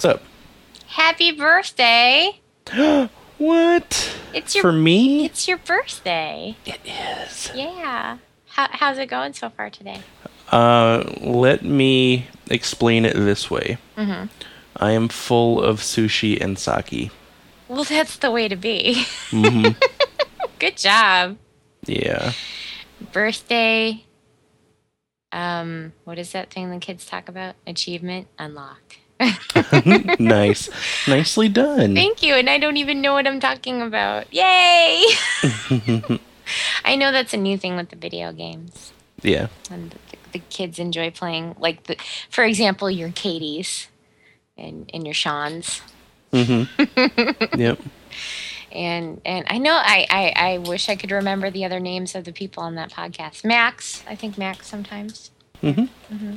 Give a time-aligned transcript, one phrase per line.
[0.00, 0.22] What's up?
[0.86, 2.40] Happy birthday!
[3.36, 4.16] What?
[4.32, 5.26] It's your For me?
[5.26, 6.56] It's your birthday.
[6.64, 7.50] It is.
[7.54, 8.16] Yeah.
[8.46, 10.00] How, how's it going so far today?
[10.50, 13.76] Uh, let me explain it this way.
[13.98, 14.28] Mm-hmm.
[14.76, 17.10] I am full of sushi and sake.
[17.68, 19.04] Well, that's the way to be.
[19.28, 19.68] hmm
[20.58, 21.36] Good job.
[21.84, 22.32] yeah.
[23.12, 24.04] Birthday.
[25.30, 27.54] Um, what is that thing the kids talk about?
[27.66, 28.99] Achievement unlocked.
[30.18, 30.70] nice.
[31.06, 31.94] Nicely done.
[31.94, 32.34] Thank you.
[32.34, 34.32] And I don't even know what I'm talking about.
[34.32, 35.04] Yay!
[36.84, 38.92] I know that's a new thing with the video games.
[39.22, 39.48] yeah.
[39.70, 39.98] and the,
[40.32, 41.96] the kids enjoy playing like the
[42.30, 43.88] for example your katie's
[44.56, 45.80] and, and your sean's
[46.32, 46.62] hmm
[47.56, 47.78] yep.
[48.72, 52.24] and and i know I, I i wish i could remember the other names of
[52.24, 55.30] the people on that podcast max i think max sometimes
[55.62, 55.84] Mm-hmm.
[56.16, 56.36] hmm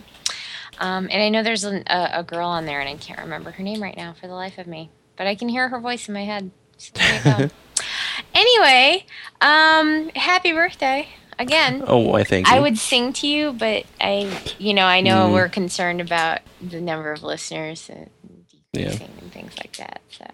[0.79, 3.52] um, and i know there's an, a, a girl on there and i can't remember
[3.52, 6.07] her name right now for the life of me but i can hear her voice
[6.07, 7.49] in my head So there you go.
[8.33, 9.05] anyway
[9.41, 11.07] um happy birthday
[11.39, 12.53] again Oh, I thank you.
[12.55, 15.33] I would sing to you, but I, you know, I know Mm.
[15.33, 18.09] we're concerned about the number of listeners and
[18.71, 18.91] Yeah.
[18.91, 20.02] and things like that.
[20.09, 20.25] So,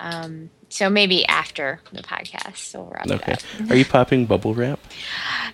[0.00, 3.36] um, so maybe after the podcast, so we'll wrap Okay.
[3.70, 4.80] Are you popping bubble wrap?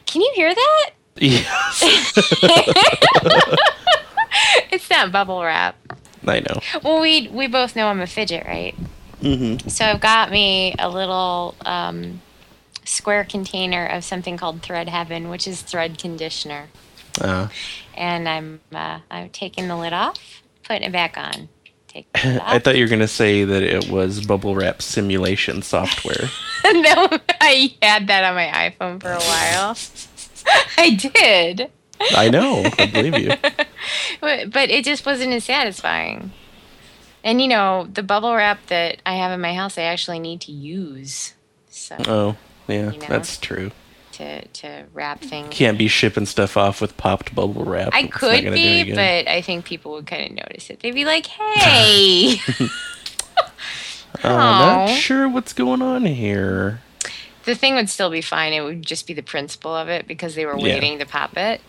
[0.07, 0.91] Can you hear that?
[1.17, 1.83] Yes.
[5.03, 5.75] Not bubble wrap.
[6.27, 6.61] I know.
[6.85, 8.77] Well, we we both know I'm a fidget, right?
[9.21, 9.69] Mm-hmm.
[9.69, 12.21] So I've got me a little um,
[12.85, 16.69] square container of something called Thread Heaven, which is thread conditioner.
[17.21, 17.49] Uh,
[17.97, 21.49] and I'm uh, I'm taking the lid off, putting it back on.
[21.89, 25.63] Take the lid I thought you were gonna say that it was bubble wrap simulation
[25.63, 26.29] software.
[26.65, 27.09] no,
[27.41, 29.77] I had that on my iPhone for a while.
[30.79, 31.73] I did,
[32.17, 32.65] I know.
[32.79, 33.33] I believe you.
[34.21, 36.33] but, but it just wasn't as satisfying.
[37.25, 40.41] And you know, the bubble wrap that I have in my house, I actually need
[40.43, 41.35] to use.
[41.71, 42.37] So Oh,
[42.69, 43.07] yeah, You know?
[43.09, 43.71] that's true.
[44.13, 45.49] to to wrap things.
[45.51, 47.91] Can't be shipping stuff off with popped bubble wrap.
[47.95, 50.69] I It's could gonna do any be, but I think people would kind of notice
[50.69, 50.81] it.
[50.81, 52.37] They'd be like, "Hey."
[54.25, 56.81] I'm uh, not sure what's going on here.
[57.45, 58.53] The thing would still be fine.
[58.53, 60.65] It would just be the principle of it because they were Yeah.
[60.75, 61.61] waiting to pop it.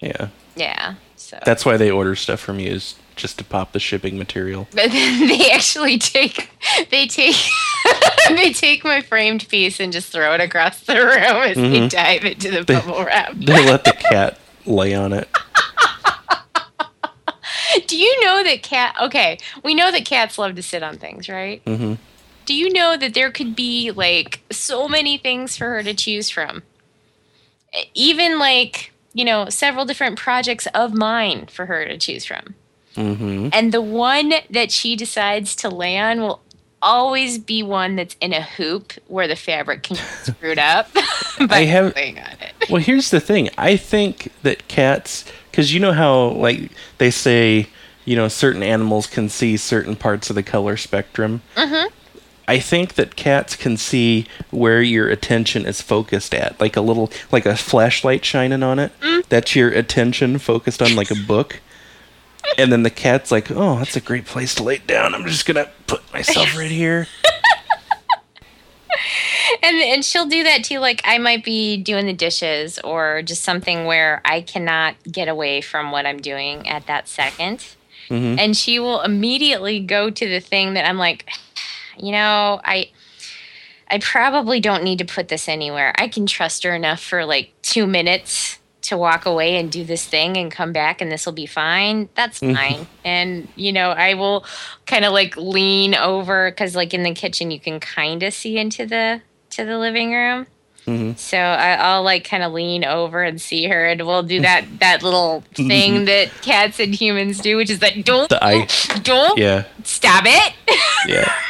[0.00, 0.94] Yeah, Yeah.
[1.16, 4.68] So that's why they order stuff from you is just to pop the shipping material.
[4.74, 6.50] but then they actually take
[6.90, 7.34] they take
[8.28, 11.90] they take my framed piece and just throw it across the room as they Mhm.
[11.90, 13.32] dive into the They- bubble wrap.
[13.36, 15.28] They let the cat lay on it.
[17.86, 21.28] Do you know that cat okay, we know that cats love to sit on things,
[21.28, 21.64] right?
[21.64, 21.94] Mm-hmm.
[22.46, 26.30] Do you know that there could be like so many things for her to choose
[26.30, 26.62] from?
[27.94, 32.54] Even like, you know, several different projects of mine for her to choose from.
[32.94, 36.40] hmm And the one that she decides to lay on will
[36.82, 40.92] always be one that's in a hoop where the fabric can get screwed up
[41.48, 42.68] by I have- laying on it.
[42.70, 43.48] Well, here's the thing.
[43.56, 47.68] I think that cats, because you know how like they say,
[48.04, 51.40] you know, certain animals can see certain parts of the color spectrum.
[51.56, 51.88] Mhm.
[52.48, 57.10] I think that cats can see where your attention is focused at, like a little,
[57.32, 58.92] like a flashlight shining on it.
[59.28, 61.60] That's your attention focused on like a book.
[62.56, 65.14] And then the cat's like, "Oh, that's a great place to lay down.
[65.14, 67.08] I'm just gonna put myself right here."
[69.62, 70.78] And and she'll do that too.
[70.78, 75.60] Like I might be doing the dishes or just something where I cannot get away
[75.60, 77.76] from what I'm doing at that 2nd
[78.10, 78.38] Mhm.
[78.38, 81.28] And she will immediately go to the thing that I'm like,
[81.98, 82.90] you know, I
[83.88, 85.92] I probably don't need to put this anywhere.
[85.96, 90.04] I can trust her enough for like two minutes to walk away and do this
[90.06, 92.08] thing and come back and this will be fine.
[92.14, 92.54] That's Mhm.
[92.54, 92.86] fine.
[93.04, 94.44] And, you know, I will
[94.86, 98.58] kind of like lean over because like in the kitchen you can kind of see
[98.58, 100.46] into the to the living room.
[100.84, 104.40] hmm So I, I'll like kind of lean over and see her, and we'll do
[104.42, 108.68] that that little thing that cats and humans do, which is that don't The eye-
[109.02, 110.52] don't Yeah, stop it.
[111.06, 111.32] yeah.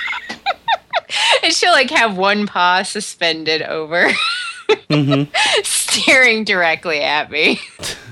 [1.43, 4.11] and she'll like have one paw suspended over,
[4.91, 5.25] hmm
[5.63, 7.61] staring directly at me.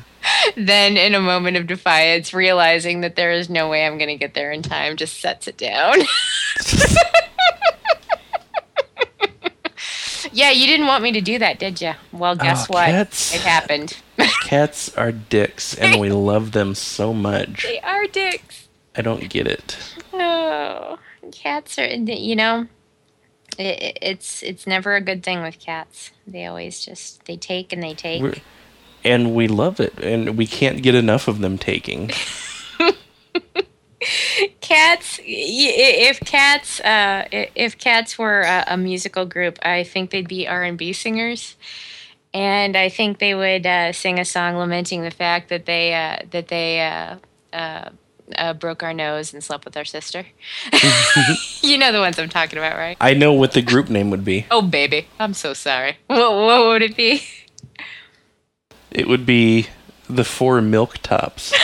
[0.57, 4.17] then, in a moment of defiance, realizing that there is no way I'm going to
[4.17, 5.97] get there in time, just sets it down.
[10.33, 11.93] yeah, you didn't want me to do that, did you?
[12.13, 12.87] Well, guess Oh, what?
[12.87, 13.35] cats.
[13.35, 13.97] It happened.
[14.43, 17.63] Cats are dicks, and we love them so much.
[17.65, 18.69] they are dicks.
[18.97, 19.77] I don't get it.
[20.13, 20.99] Oh,
[21.33, 21.87] cats are.
[21.87, 22.67] You know,
[23.59, 26.11] it, it- it's it's never a good thing with cats.
[26.27, 28.23] They always just they take and they take.
[28.23, 28.35] We're,
[29.05, 32.11] and we love it, and we can't get enough of them taking.
[34.61, 40.47] cats if cats uh if cats were a, a musical group i think they'd be
[40.47, 41.57] r&b singers
[42.35, 46.19] and i think they would uh, sing a song lamenting the fact that they uh,
[46.31, 46.81] that they
[48.37, 50.27] uh, broke our nose and slept with our sister
[51.63, 54.25] you know the ones i'm talking about right I know what the group name would
[54.25, 54.47] be.
[54.51, 57.23] oh baby i'm so sorry what, what would it be
[58.91, 59.67] It would be
[60.09, 61.53] the Four Milk Tops.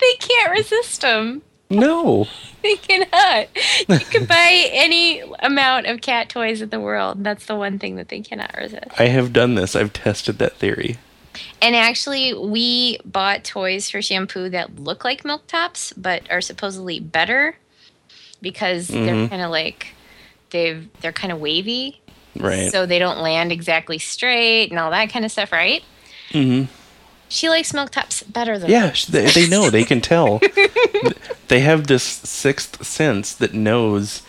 [0.00, 2.26] they can't resist them No.
[2.76, 3.48] They cannot.
[3.88, 7.22] You can buy any amount of cat toys in the world.
[7.22, 8.98] That's the one thing that they cannot resist.
[8.98, 9.76] I have done this.
[9.76, 10.96] I've tested that theory.
[11.62, 16.98] And actually, we bought toys for shampoo that look like milk tops, but are supposedly
[16.98, 17.56] better
[18.42, 19.28] because they're Mhm.
[19.30, 19.88] kind of like
[20.50, 22.00] they've they're kind of wavy,
[22.36, 22.70] Right.
[22.72, 25.82] so they don't land exactly straight and all that kind of stuff, right?
[26.32, 26.64] hmm
[27.28, 29.70] She likes milk tops better than Yeah, they, they know.
[29.70, 30.40] They can tell.
[31.48, 34.22] they have this sixth sense that knows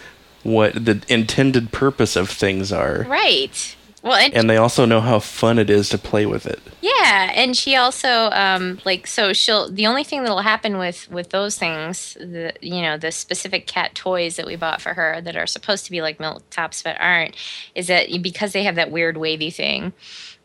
[0.43, 3.05] what the intended purpose of things are.
[3.07, 3.75] right.
[4.03, 6.61] Well, and And they also know how fun it is to play with it.
[6.81, 11.31] Yeah, and she also um like so she'll the only thing that'll happen with with
[11.31, 15.35] those things, the you know, the specific cat toys that we bought for her that
[15.35, 17.35] are supposed to be like milk tops but aren't,
[17.75, 19.91] is that because they have that weird wavy thing.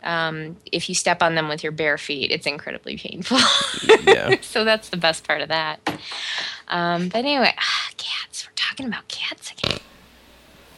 [0.03, 3.39] Um, if you step on them with your bare feet, it's incredibly painful.
[4.05, 4.37] Yeah.
[4.41, 5.81] so that's the best part of that.
[6.69, 8.47] Um, but anyway, ah, cats.
[8.47, 9.79] We're talking about cats again.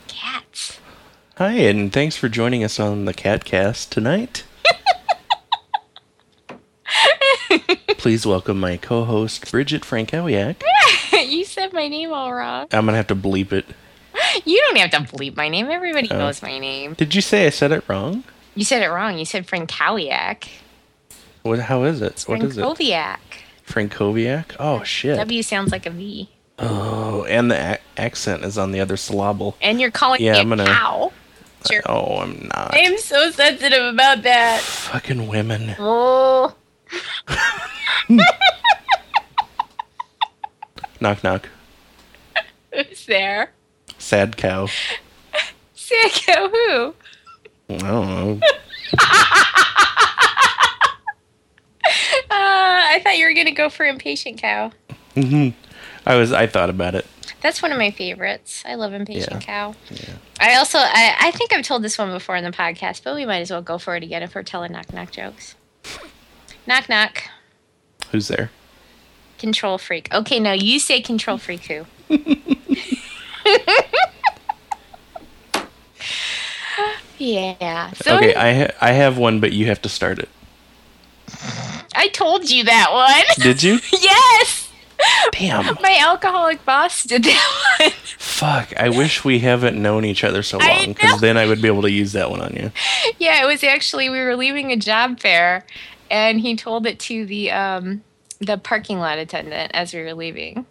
[0.09, 0.79] Cats.
[1.39, 4.45] Hi, and thanks for joining us on the Catcast tonight.
[7.99, 10.57] Please welcome my co-host Bridget Frankowiak.
[11.29, 12.67] you said my name all wrong.
[12.73, 13.65] I'm gonna have to bleep it.
[14.45, 15.71] You don't have to bleep my name.
[15.71, 16.19] Everybody Oh.
[16.19, 16.95] knows my name.
[16.95, 18.25] Did you say I said it wrong?
[18.55, 19.19] You said it wrong.
[19.19, 20.49] You said Frankowiak.
[21.43, 21.59] What?
[21.59, 22.23] How is it?
[22.27, 22.61] What is it?
[22.63, 23.19] Frankowiak.
[23.67, 24.57] Frankowiak?
[24.59, 25.17] Oh shit!
[25.17, 26.29] W sounds like a V.
[26.59, 29.57] Oh, and the a- accent is on the other syllable.
[29.61, 31.13] And you're calling Yeah, me I'm gonna- cow.
[31.71, 31.83] Sure.
[31.87, 32.71] Oh, I'm not.
[32.75, 34.61] I'm so sensitive about that.
[34.61, 35.75] Fucking women.
[35.79, 36.55] Oh.
[41.01, 41.49] Knock knock.
[42.73, 43.51] Who's there?
[43.99, 44.69] Sad cow.
[45.77, 46.95] Sicko who?
[47.69, 48.41] I don't know.
[52.31, 54.73] Uh, I thought you were going to go for impatient cow.
[55.17, 55.53] I
[56.17, 56.33] was.
[56.33, 57.07] I thought about it.
[57.43, 58.63] That's one of my favorites.
[58.67, 59.39] I love impatient Yeah.
[59.41, 59.75] cow.
[59.91, 60.15] Yeah.
[60.41, 63.27] I also, I, I think I've told this one before in the podcast, but we
[63.27, 65.55] might as well go for it again if we're telling knock knock jokes.
[66.67, 67.23] knock knock.
[68.11, 68.51] Who's there?
[69.39, 70.13] Control freak.
[70.13, 71.85] Okay, now you say control freak who?
[77.25, 77.91] yeah.
[77.93, 80.29] So okay, I ha- I have one, but you have to start it.
[81.95, 83.25] I told you that one.
[83.45, 83.79] Did you?
[83.93, 84.71] yes.
[85.33, 85.77] Damn.
[85.83, 87.91] My alcoholic boss did that one.
[88.17, 88.73] Fuck.
[88.77, 91.83] I wish we haven't known each other so long, because then I would be able
[91.83, 92.71] to use that one on you.
[93.19, 95.67] yeah, it was actually we were leaving a job fair,
[96.11, 98.03] and he told it to the um
[98.39, 100.65] the parking lot attendant as we were leaving.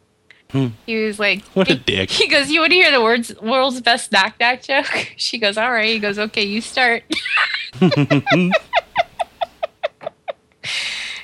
[0.53, 0.67] Hmm.
[0.85, 2.09] He was like, What a dick.
[2.11, 5.57] He goes, "You want to hear the world's world's best knock knock joke?" She goes,
[5.57, 7.03] "All right." He goes, "Okay, you start."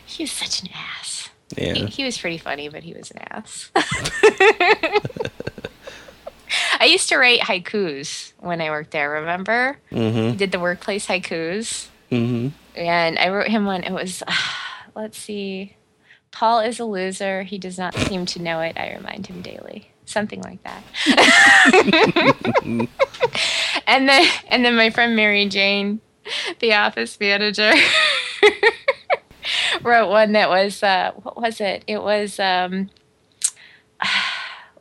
[0.05, 1.29] he was such an ass.
[1.55, 1.73] He, Yeah.
[1.87, 3.71] he was pretty funny, but he was an ass.
[6.79, 9.11] I used to write haikus when I worked there.
[9.11, 9.77] Remember?
[9.91, 10.37] Mm-hmm.
[10.37, 11.87] Did the workplace haikus.
[12.11, 12.47] Mm-hmm.
[12.75, 13.83] And I wrote him one.
[13.83, 14.23] It was,
[14.95, 15.75] let's see.
[16.31, 17.43] Paul is a loser.
[17.43, 18.77] He does not seem to know it.
[18.77, 19.89] I remind him daily.
[20.05, 20.83] Something like that.
[23.87, 26.01] and then, and then my friend Mary Jane,
[26.59, 27.73] the office manager,
[29.83, 31.83] wrote one that was, uh, what was it?
[31.85, 32.89] It was, um,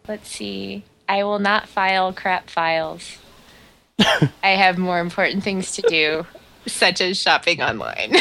[0.09, 0.85] let's see.
[1.09, 3.19] I will not file crap files.
[3.99, 6.27] I have more important things to do,
[6.67, 8.17] such as shopping online.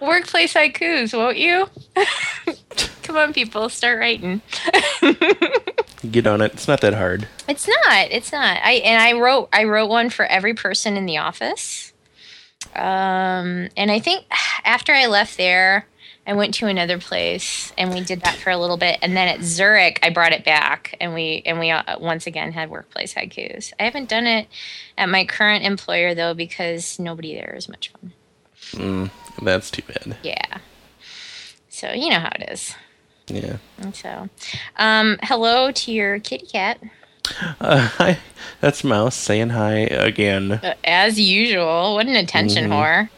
[0.00, 1.68] Workplace haikus, won't you?
[3.02, 4.40] Come on, people, start writing.
[6.10, 6.54] Get on it.
[6.54, 7.28] It's not that hard.
[7.48, 8.10] It's not.
[8.10, 8.58] It's not.
[8.62, 11.92] I and I wrote I wrote one for every person in the office.
[12.74, 14.24] Um, and I think
[14.64, 15.86] after I left there,
[16.26, 18.98] I went to another place and we did that for a little bit.
[19.02, 22.52] And then at Zurich, I brought it back and we and we uh, once again
[22.52, 23.72] had workplace haikus.
[23.80, 24.46] I haven't done it
[24.96, 28.12] at my current employer though because nobody there is much fun.
[28.72, 29.10] Mm,
[29.42, 30.16] that's too bad.
[30.22, 30.58] Yeah.
[31.68, 32.74] So you know how it is.
[33.28, 33.56] Yeah.
[33.78, 34.28] And so,
[34.76, 36.80] um, hello to your kitty cat.
[37.60, 38.18] Uh, hi,
[38.60, 40.52] that's Mouse saying hi again.
[40.52, 41.94] Uh, As usual.
[41.94, 42.72] What an attention Mm-hmm.
[42.72, 43.08] whore.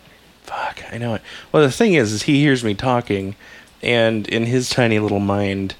[0.42, 1.22] Fuck, I know it.
[1.50, 3.36] Well, the thing is, is he hears me talking,
[3.82, 5.76] and in his tiny little mind,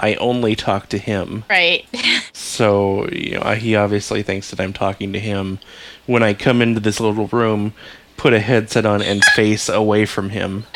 [0.00, 1.44] I only talk to him.
[1.50, 1.86] Right.
[2.32, 5.58] So you know, he obviously thinks that I'm talking to him.
[6.06, 7.72] When I come into this little room,
[8.16, 10.64] put a headset on and face away from him.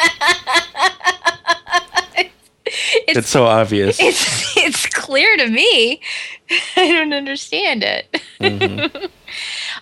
[3.06, 3.98] It's It's so obvious.
[4.00, 6.02] it's it's clear to me.
[6.76, 8.20] I don't understand it.
[8.38, 9.06] Mm-hmm.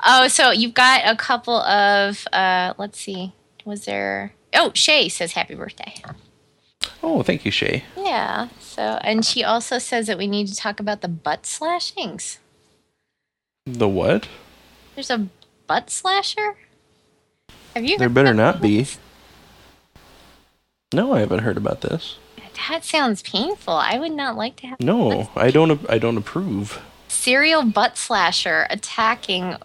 [0.06, 3.32] oh, so you've got a couple of uh let's see.
[3.64, 5.94] Was there Oh, Shay says happy birthday.
[7.02, 7.82] Oh, thank you, Shay.
[7.96, 8.48] Yeah.
[8.60, 12.38] So and she also says that we need to talk about the butt slashings.
[13.66, 14.28] The what?
[14.94, 15.26] There's a
[15.66, 16.56] butt slasher?
[17.76, 18.86] Have you There heard better not be.
[20.94, 22.16] No, I haven't heard about this.
[22.70, 23.74] That sounds painful.
[23.74, 25.78] I would not like to have No, I don't.
[25.90, 26.80] I don't approve.
[27.08, 29.56] serial butt slasher attacking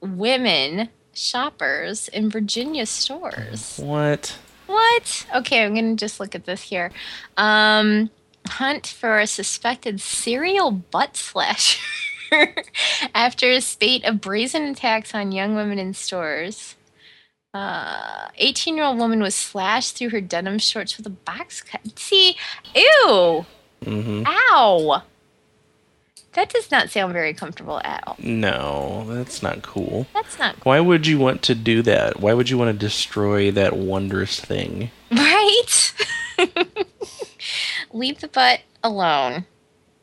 [0.00, 3.80] women shoppers in Virginia stores.
[3.82, 4.38] What?
[4.68, 5.26] What?
[5.34, 6.92] Okay, I'm gonna just look at this here.
[7.36, 8.10] Um,
[8.46, 11.80] hunt for a suspected serial butt slasher
[13.12, 16.76] after a spate of brazen attacks on young women in stores.
[17.52, 21.80] Uh, 18 year old woman was slashed through her denim shorts with a box cut.
[21.98, 22.36] See,
[22.74, 23.44] ew,
[23.84, 25.02] hmm ow.
[26.34, 28.14] That does not sound very comfortable at all.
[28.20, 30.06] No, that's not cool.
[30.14, 32.20] That's not Why would you want to do that?
[32.20, 34.92] Why would you want to destroy that wondrous thing?
[35.10, 35.92] Right?
[37.92, 39.44] Leave the butt alone.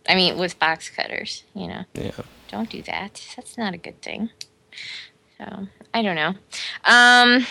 [0.09, 1.85] I mean, with box cutters, you know.
[1.93, 2.11] Yeah.
[2.49, 3.25] Don't do that.
[3.37, 4.29] That's not a good thing.
[5.37, 6.33] So, I don't know.
[6.85, 7.45] Um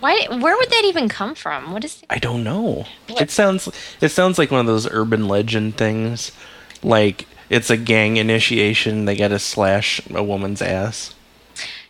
[0.00, 1.72] why where would that even come from?
[1.72, 2.86] What is I don't know.
[3.08, 3.22] What?
[3.22, 3.68] It sounds
[4.00, 6.32] it sounds like one of those urban legend things.
[6.82, 11.14] Like it's a gang initiation, they gotta slash a woman's ass.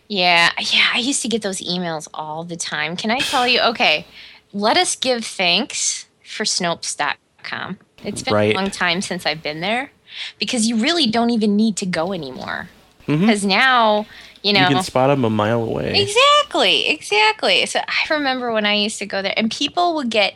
[0.09, 2.95] Yeah, yeah, I used to get those emails all the time.
[2.95, 3.59] Can I tell you?
[3.59, 4.05] Okay,
[4.53, 7.77] let us give thanks for Snopes.com.
[8.05, 8.55] It's been Right.
[8.55, 9.91] a long time since I've been there
[10.39, 12.69] because you really don't even need to go anymore.
[13.07, 13.21] Mhm.
[13.21, 14.05] Because now,
[14.43, 14.61] you know.
[14.61, 16.01] You can spot them a mile away.
[16.01, 17.65] Exactly, exactly.
[17.65, 20.33] So I remember when I used to go there, and people would get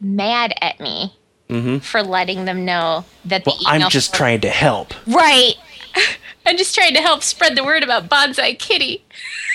[0.00, 1.14] mad at me
[1.48, 4.94] hmm for letting them know that the Well, I'm just trying to help.
[5.06, 5.54] right.
[6.46, 9.02] I'm just trying to help spread the word about Bonsai Kitty.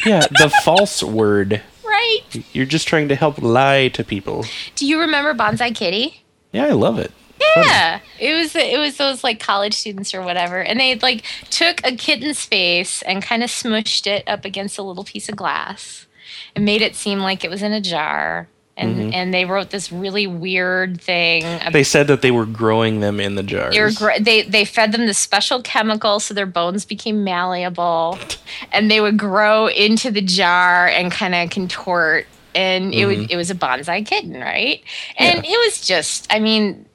[0.06, 1.62] Yeah, the false word.
[1.86, 2.22] Right.
[2.54, 4.46] You're just trying to help lie to people.
[4.76, 6.24] Do you remember Bonsai Kitty?
[6.52, 7.12] Yeah, I love it.
[7.40, 11.86] Yeah, it was it was those like college students or whatever, and they like took
[11.86, 16.08] a kitten's face and kind of smushed it up against a little piece of glass,
[16.56, 19.14] and made it seem like it was in a jar, and mm-hmm.
[19.14, 21.44] and they wrote this really weird thing.
[21.72, 23.74] They said that they were growing them in the jars.
[23.74, 28.18] they, gr- they they fed them the special chemical so their bones became malleable,
[28.72, 32.28] and they would grow into the jar and kind of contort.
[32.56, 33.32] And it would mm-hmm.
[33.32, 34.82] it was a bonsai kitten, right?
[35.18, 35.52] And Yeah.
[35.54, 36.86] it was just, I mean,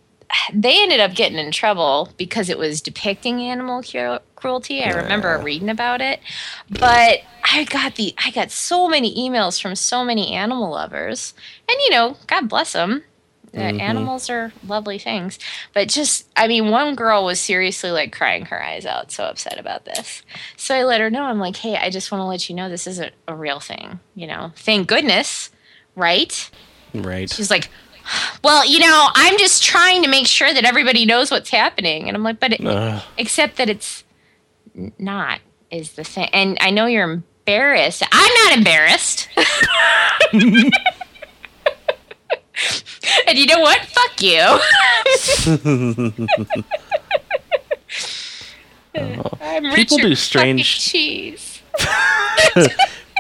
[0.53, 4.83] they ended up getting in trouble because it was depicting animal cru- cruelty.
[4.83, 5.45] I remember Yeah.
[5.45, 6.21] reading about it,
[6.69, 7.21] but
[7.53, 11.35] I got the I got so many emails from so many animal lovers,
[11.69, 13.05] and you know, God bless them.
[13.55, 13.81] Mhm.
[13.81, 15.39] Animals are lovely things,
[15.75, 19.61] but just I mean, one girl was seriously like crying her eyes out, so upset
[19.61, 20.23] about this.
[20.57, 21.23] So I let her know.
[21.23, 24.01] I'm like, hey, I just want to let you know this isn't a real thing.
[24.17, 25.51] You know, thank goodness,
[25.95, 26.51] right?
[26.93, 27.31] Right.
[27.31, 27.69] She's like,
[28.43, 32.09] well, you know, I'm just trying to make sure that everybody knows what's happening.
[32.09, 33.03] And I'm like, but it, Ugh.
[33.19, 34.05] except that it's
[34.99, 36.29] not is the thing.
[36.33, 38.03] And I know you're embarrassed.
[38.13, 39.29] I'm not embarrassed.
[40.33, 40.73] and
[43.39, 43.81] you know what?
[43.87, 44.59] Fuck you.
[48.97, 51.61] Uh, I'm People Richard do strange- cheese.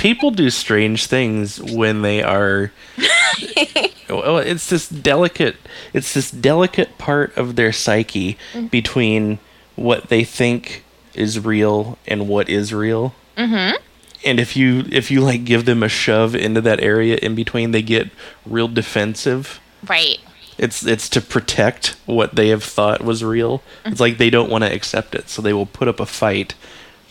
[0.01, 2.73] People do strange things when they are.
[4.09, 5.57] well, it's this delicate.
[5.93, 8.67] It's this delicate part of their psyche Mm-hmm.
[8.69, 9.39] between
[9.77, 10.85] what they think
[11.15, 13.15] is real and what is real.
[13.37, 13.77] Mm-hmm.
[14.25, 17.71] And if you if you like give them a shove into that area in between,
[17.73, 18.11] they get
[18.47, 19.61] real defensive.
[19.89, 20.19] Right.
[20.59, 23.59] It's it's to protect what they have thought was real.
[23.59, 23.93] Mm-hmm.
[23.93, 26.55] It's like they don't want to accept it, so they will put up a fight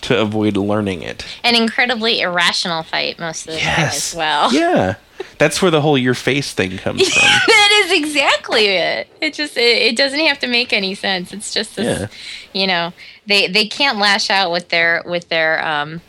[0.03, 1.25] to avoid learning it.
[1.43, 4.53] An incredibly irrational fight most of the time as well.
[4.53, 4.95] Yeah.
[5.37, 7.21] That's where the whole your face thing comes from.
[7.23, 9.07] that is exactly it.
[9.21, 11.31] It just it, it doesn't have to make any sense.
[11.33, 12.07] It's just this, Yeah.
[12.61, 12.93] you know,
[13.25, 16.01] they they can't lash out with their with their um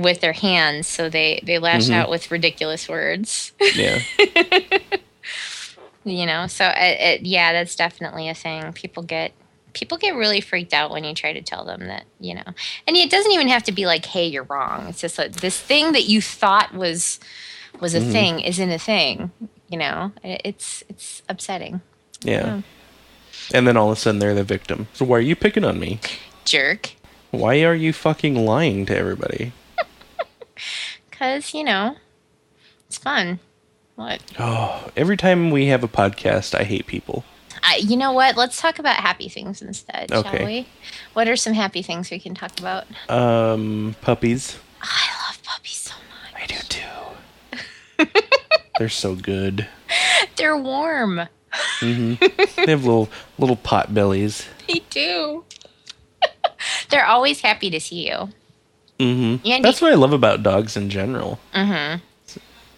[0.00, 1.92] with their hands, so they they lash Mm-hmm.
[1.94, 3.52] out with ridiculous words.
[3.74, 4.00] Yeah.
[6.04, 8.72] you know, so it, it, yeah, that's definitely a thing.
[8.72, 9.32] People get
[9.74, 12.44] People get really freaked out when you try to tell them that, you know.
[12.86, 15.58] And it doesn't even have to be like, "Hey, you're wrong." It's just like this
[15.60, 17.20] thing that you thought was
[17.80, 18.12] was a Mhm.
[18.12, 19.30] thing isn't a thing.
[19.68, 21.80] You know, it's it's upsetting.
[22.22, 22.60] Yeah.
[23.52, 24.86] And then all of a sudden they're the victim.
[24.94, 25.98] So why are you picking on me?
[26.44, 26.92] Jerk.
[27.32, 29.52] Why are you fucking lying to everybody?
[31.10, 31.96] Cause you know,
[32.86, 33.40] it's fun.
[33.96, 34.20] What?
[34.38, 37.24] Oh, every time we have a podcast, I hate people.
[37.66, 38.36] I, you know what?
[38.36, 40.66] Let's talk about happy things instead, shall we?
[41.14, 42.84] What are some happy things we can talk about?
[43.08, 44.58] Um, puppies.
[44.82, 46.42] I love puppies so much.
[46.42, 48.20] I do too.
[48.78, 49.66] They're so good.
[50.36, 51.22] They're warm.
[51.80, 52.24] Mm-hmm.
[52.64, 54.46] They have little little pot bellies.
[54.68, 55.44] They do.
[56.90, 58.28] They're always happy to see you.
[58.98, 59.46] Mm-hmm.
[59.46, 61.38] Andy- That's what I love about dogs in general.
[61.54, 62.00] Mm-hmm.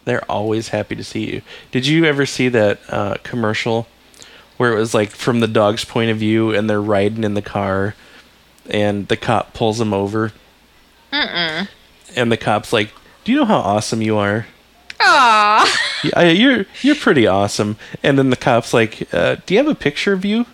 [0.05, 1.41] They're always happy to see you.
[1.71, 3.87] Did you ever see that uh, commercial
[4.57, 7.41] where it was like from the dog's point of view and they're riding in the
[7.41, 7.95] car
[8.69, 10.31] and the cop pulls them over
[11.13, 11.67] Mm-mm.
[12.15, 12.91] and the cop's like,
[13.23, 14.45] "Do you know how awesome you are?
[14.99, 15.65] Aww.
[16.03, 19.75] Yeah, you're you're pretty awesome." And then the cop's like, uh, "Do you have a
[19.75, 20.45] picture of you?"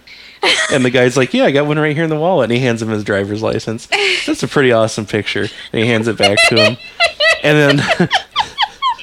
[0.71, 2.59] And the guy's like, "Yeah, I got one right here in the wallet." And he
[2.63, 3.87] hands him his driver's license.
[4.27, 5.47] That's a pretty awesome picture.
[5.71, 6.77] And he hands it back to him.
[7.43, 8.09] And then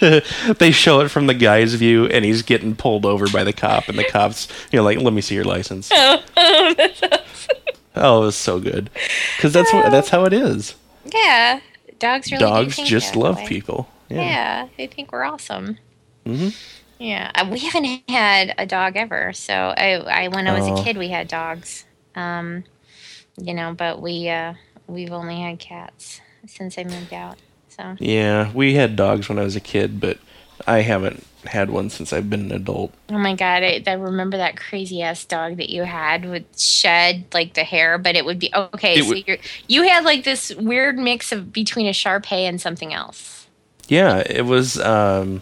[0.58, 3.88] they show it from the guy's view, and he's getting pulled over by the cop,
[3.88, 7.56] and the cop's, you know, like, "Let me see your license." oh, that's awesome.
[7.96, 8.88] Oh, it was so good,
[9.36, 10.74] because that's what that's how it is.
[11.12, 11.60] Yeah.
[11.98, 13.46] Dogs really Dogs think just love way.
[13.46, 13.88] people.
[14.08, 14.22] Yeah.
[14.22, 14.68] Yeah.
[14.78, 15.76] they think we're awesome.
[16.24, 16.48] hmm
[16.98, 19.32] Yeah, uh, we haven't had a dog ever.
[19.34, 20.76] So I, I when I was Oh.
[20.80, 21.84] a kid, we had dogs.
[22.14, 22.64] Um,
[23.36, 24.54] you know, but we uh,
[24.86, 27.36] we've only had cats since I moved out.
[27.80, 30.18] So Yeah, we had dogs when I was a kid, but
[30.66, 32.92] I haven't had one since I've been an adult.
[33.08, 37.24] oh my god, I, I remember that crazy ass dog that you had would shed
[37.32, 38.96] like the hair, but it would be okay.
[38.98, 42.60] It so would- you had like this weird mix of between a Shar Pei and
[42.60, 43.46] something else.
[43.88, 44.78] Yeah, it was.
[44.78, 45.40] Um,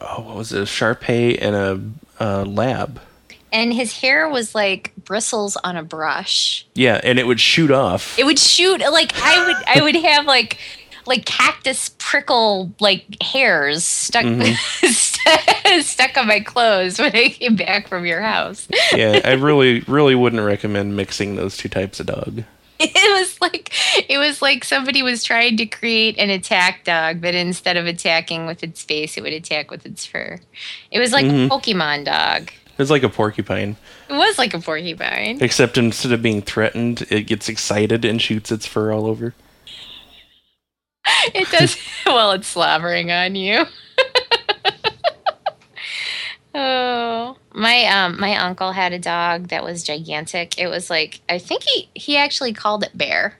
[0.00, 0.62] oh, what was it?
[0.62, 1.80] A Shar Pei and a,
[2.24, 3.00] a lab.
[3.52, 6.66] And his hair was like bristles on a brush.
[6.74, 8.18] Yeah, and it would shoot off.
[8.18, 10.58] It would shoot like I would I would have like
[11.06, 14.24] like cactus prickle like hairs stuck
[15.82, 18.68] stuck on my clothes when I came back from your house.
[18.92, 22.44] yeah, I really, really wouldn't recommend mixing those two types of dog.
[22.78, 23.72] It was like
[24.08, 28.44] it was like somebody was trying to create an attack dog, but instead of attacking
[28.46, 30.38] with its face, it would attack with its fur.
[30.90, 31.46] It was like Mhm.
[31.46, 32.50] a Pokemon dog.
[32.66, 33.76] It was like a porcupine,
[34.10, 35.38] It was like a porcupine.
[35.40, 39.32] except instead of being threatened, it gets excited and shoots its fur all over.
[41.34, 43.64] It does well, it's slavering on you.
[46.54, 50.58] oh, my um my uncle had a dog that was gigantic.
[50.58, 53.38] It was like I think he he actually called it bear.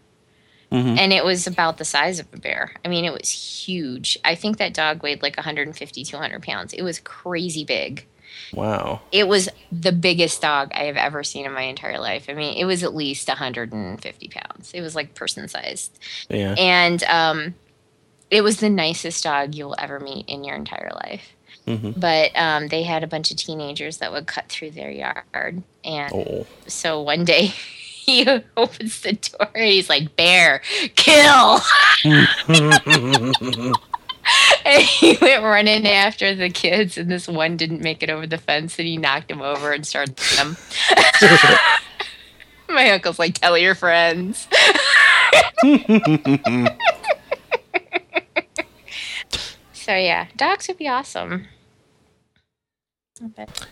[0.70, 2.72] hmm and it was about the size of a bear.
[2.84, 4.18] I mean, it was huge.
[4.24, 6.72] I think that dog weighed like 150, 200 pounds.
[6.72, 8.06] It was crazy big.
[8.52, 9.00] Wow.
[9.12, 12.26] It was the biggest dog I have ever seen in my entire life.
[12.28, 14.72] I mean, it was at least 150 pounds.
[14.72, 15.98] It was like person sized.
[16.28, 16.54] Yeah.
[16.58, 17.54] And um,
[18.30, 21.32] it was the nicest dog you'll ever meet in your entire life.
[21.66, 25.62] hmm But um, they had a bunch of teenagers that would cut through their yard.
[25.84, 26.46] And Oh.
[26.66, 30.60] so one day he opens the door and he's like, Bear,
[30.96, 31.60] kill.
[34.64, 38.38] And he went running after the kids, and this one didn't make it over the
[38.38, 40.56] fence, and he knocked him over and started them.
[42.68, 44.48] My uncle's like, "Tell your friends."
[49.86, 51.46] So yeah, dogs would be awesome.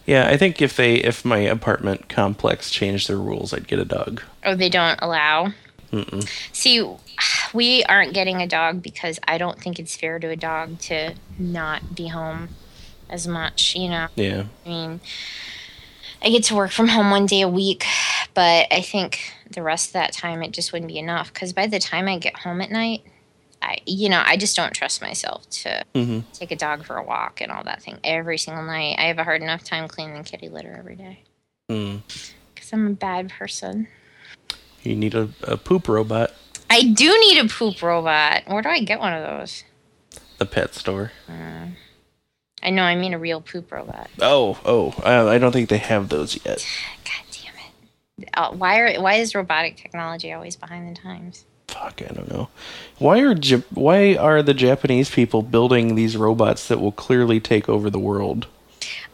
[0.07, 3.85] Yeah, I think if they if my apartment complex changed their rules, I'd get a
[3.85, 4.23] dog.
[4.45, 5.49] Oh, they don't allow.
[5.91, 6.29] Mm-mm.
[6.53, 6.89] See,
[7.53, 11.15] we aren't getting a dog because I don't think it's fair to a dog to
[11.37, 12.51] not be home
[13.11, 13.75] as much.
[13.75, 14.07] You know.
[14.15, 14.45] Yeah.
[14.65, 15.01] I mean,
[16.23, 17.87] I get to work from home one day a week,
[18.35, 21.67] but I think the rest of that time it just wouldn't be enough because by
[21.67, 23.03] the time I get home at night,
[23.65, 27.03] I, you know, I just don't trust myself to hmm take a dog for a
[27.03, 28.97] walk and all that thing every single night.
[28.99, 31.23] I have a hard enough time cleaning kitty litter every day
[31.71, 32.03] Mm.
[32.55, 33.89] because I'm a bad person.
[34.83, 36.33] You need a, a poop robot.
[36.69, 38.43] I do need a poop robot.
[38.47, 39.65] Where do I get one of those?
[40.39, 41.13] The pet store.
[42.63, 44.11] I know, I mean a real poop robot.
[44.21, 46.67] Oh, oh, uh, I don't think they have those yet.
[47.05, 47.55] God damn
[48.27, 48.29] it.
[48.35, 51.45] Uh, why are why is robotic technology always behind the times?
[51.69, 52.49] Fuck, I don't know.
[52.99, 57.69] Why are Jap- why are the Japanese people building these robots that will clearly take
[57.69, 58.47] over the world?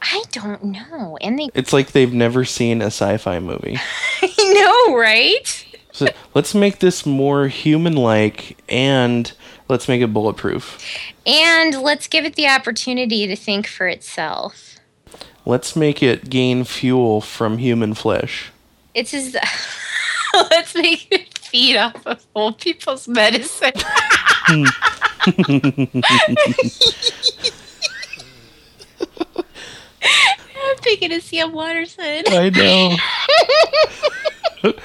[0.02, 1.16] I don't know.
[1.20, 3.78] And they It's like they've never seen a sci-fi movie.
[4.22, 5.66] I know, right?
[5.92, 9.30] So let's make this more human-like, and
[9.68, 10.78] let's make it bulletproof.
[11.26, 14.76] And let's give it the opportunity to think for itself.
[15.44, 18.50] Let's make it gain fuel from human flesh.
[18.94, 19.36] It's as
[20.34, 23.72] let's make it feed off of old people's medicine.
[30.62, 32.24] I'm thinking of Sam Waterston.
[32.28, 32.96] I know.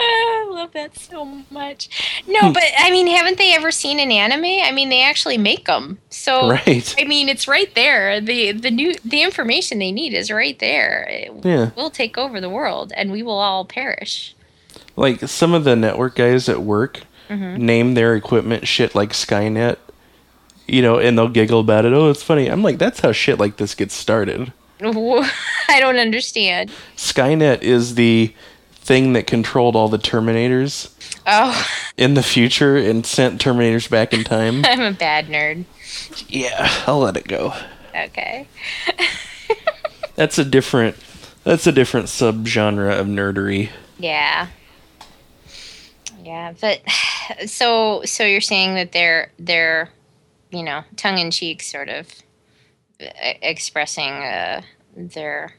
[0.00, 1.88] I love that so much.
[2.26, 4.44] No, but I mean, haven't they ever seen an anime?
[4.44, 5.98] I mean, they actually make them.
[6.10, 6.94] So Right.
[6.98, 8.20] I mean, it's right there.
[8.20, 11.06] the the new The information they need is right there.
[11.10, 11.70] It Yeah.
[11.76, 14.34] will take over the world, and we will all perish.
[14.98, 17.56] Like some of the network guys at work Mm-hmm.
[17.66, 19.76] name their equipment shit like Skynet,
[20.66, 21.92] you know, and they'll giggle about it.
[21.92, 22.46] Oh, it's funny.
[22.50, 24.50] I'm like, that's how shit like this gets started.
[24.80, 26.70] I don't understand.
[26.96, 28.32] Skynet is the
[28.72, 30.90] thing that controlled all the Terminators
[31.26, 34.64] Oh, in the future and sent Terminators back in time.
[34.64, 35.66] I'm a bad nerd.
[36.28, 37.52] yeah, I'll let it go.
[37.94, 38.48] Okay.
[40.14, 40.96] That's a different.
[41.44, 43.68] That's a different subgenre of nerdery.
[43.98, 44.46] Yeah.
[46.28, 46.82] Yeah, but
[47.46, 49.90] so so you're saying that they're they're
[50.50, 52.06] you know tongue in cheek sort of
[53.00, 54.60] expressing uh,
[54.94, 55.54] their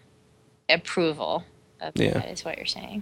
[0.70, 1.44] approval
[1.82, 2.14] of Yeah.
[2.14, 3.02] that is what you're saying.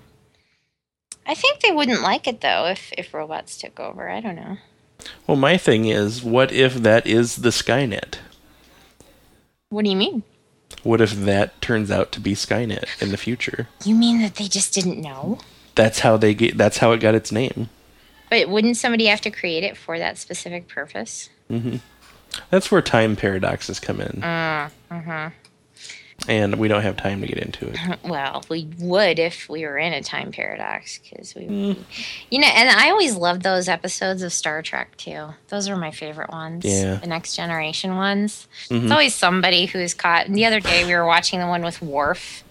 [1.25, 4.09] I think they wouldn't like it though if if robots took over.
[4.09, 4.57] I don't know.
[5.27, 8.15] Well, my thing is, what if that is the Skynet?
[9.69, 10.23] What do you mean?
[10.83, 13.67] What if that turns out to be Skynet in the future?
[13.83, 15.39] You mean that they just didn't know?
[15.77, 16.57] That's how they get.
[16.57, 17.69] That's how it got its name.
[18.29, 21.29] But wouldn't somebody have to create it for that specific purpose?
[21.49, 21.77] Mm-hmm.
[22.49, 25.29] That's where time paradoxes come in, Uh, uh-huh.
[26.27, 27.77] and we don't have time to get into it.
[28.03, 31.43] Well, we would if we were in a time paradox, because we,
[32.29, 35.29] you know, and I always loved those episodes of Star Trek too.
[35.47, 36.65] Those are my favorite ones.
[36.65, 36.95] Yeah.
[36.95, 38.47] the Next Generation ones.
[38.69, 38.83] Mhm.
[38.83, 40.25] It's always somebody who's caught.
[40.27, 42.43] And the other day we were watching the one with Worf.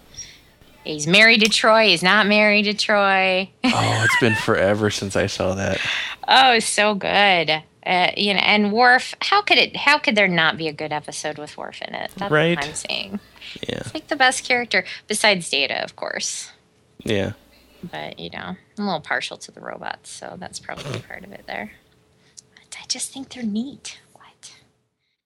[0.87, 1.89] He's married to Troi.
[1.89, 3.49] He's not married to Troi.
[3.65, 5.81] Oh, it's been forever since I saw that.
[6.29, 7.63] oh, it's so good.
[7.85, 9.15] Uh, you know, and Worf.
[9.21, 9.77] How could it?
[9.77, 12.11] How could there not be a good episode with Worf in it?
[12.17, 12.57] That's Right.
[12.57, 13.21] what I'm saying.
[13.69, 16.51] Yeah, It's like the best character besides Data, of course.
[17.05, 17.33] yeah.
[17.93, 21.31] but you know, I'm a little partial to the robots, so that's probably part of
[21.33, 21.73] it there.
[22.55, 24.01] But I just think they're neat.
[24.15, 24.53] What?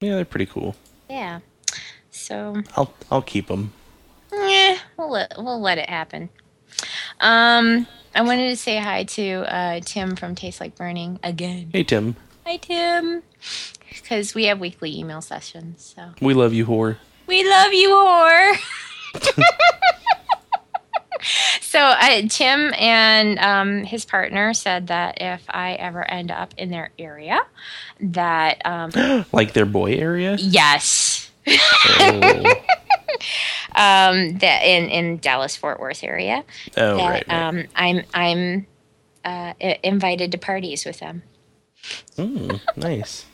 [0.01, 0.77] Yeah, they're pretty cool.
[1.09, 1.41] Yeah.
[2.11, 3.73] So, I'll I'll keep them.
[4.33, 6.29] Yeah, we'll let we'll let it happen.
[7.21, 11.71] Um, I wanted to say hi to uh, Tim from Taste Like Burning again.
[11.73, 12.17] Hey Tim,
[12.47, 13.23] Hi, Tim.
[13.93, 16.97] Because we have weekly email sessions, so we love you, whore.
[17.27, 18.57] we love you, whore.
[21.61, 26.71] so uh, Tim and um, his partner said that if I ever end up in
[26.71, 27.41] their area,
[28.01, 30.37] that um, Like their boy area.
[30.39, 32.55] yes, Oh,
[33.75, 36.45] um, that in in Dallas Fort Worth area,
[36.77, 37.25] oh that right.
[37.29, 37.47] right.
[37.49, 38.67] um, I'm I'm
[39.25, 41.23] uh, invited to parties with them.
[42.17, 43.25] Mm, nice.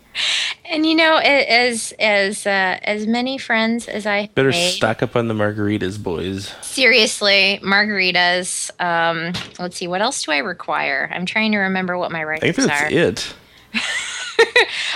[0.69, 5.15] And you know, as as uh, as many friends as I Better made- stock up
[5.15, 6.53] on the margaritas, boys.
[6.63, 8.71] Seriously, margaritas.
[8.81, 11.11] Um, let's see, what else do I require?
[11.13, 12.89] I'm trying to remember what my I think rights that's are.
[12.91, 13.35] it.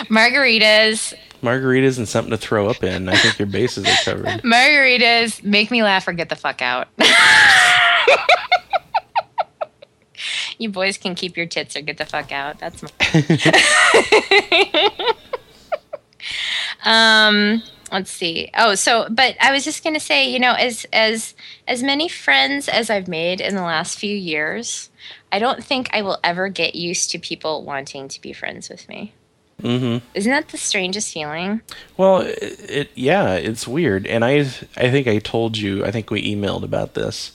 [0.09, 3.09] Margaritas, Margaritas and something to throw up in.
[3.09, 4.27] I think your bases are covered.
[4.45, 6.89] margaritas, make me laugh or get the fuck out.
[10.59, 12.59] you boys can keep your tits or get the fuck out.
[12.59, 12.91] That's my.
[16.91, 17.63] um.
[17.93, 18.51] Let's see.
[18.57, 21.35] Oh, so but I was just gonna say, you know, as as
[21.67, 24.91] as many friends as I've made in the last few years,
[25.33, 28.89] I don't think I will ever get used to people wanting to be friends with
[28.89, 29.15] me.
[29.61, 31.61] Hmm Isn't that the strangest feeling?
[31.97, 34.39] Well, it, it yeah, it's weird, and I
[34.77, 35.85] I think I told you.
[35.85, 37.33] I think we emailed about this,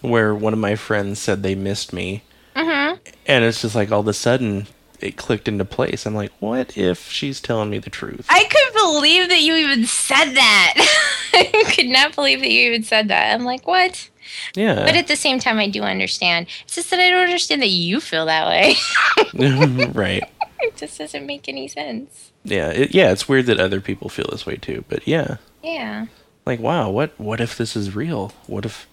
[0.00, 2.22] where one of my friends said they missed me,
[2.54, 2.96] Mm-hmm.
[3.26, 4.66] and it's just like all of a sudden
[5.00, 6.06] it clicked into place.
[6.06, 8.24] I'm like, what if she's telling me the truth?
[8.28, 10.74] I couldn't believe that you even said that.
[11.34, 13.34] I could not believe that you even said that.
[13.34, 14.08] I'm like, what?
[14.54, 16.46] yeah, But at the same time, I do understand.
[16.62, 18.76] It's just that I don't understand that you feel that way.
[19.92, 20.22] right.
[20.68, 22.32] it just doesn't make any sense.
[22.44, 23.12] Yeah, it, yeah.
[23.12, 24.84] It's weird that other people feel this way too.
[24.88, 26.06] But yeah, Yeah.
[26.46, 28.32] like wow, what what if this is real?
[28.46, 28.86] What if?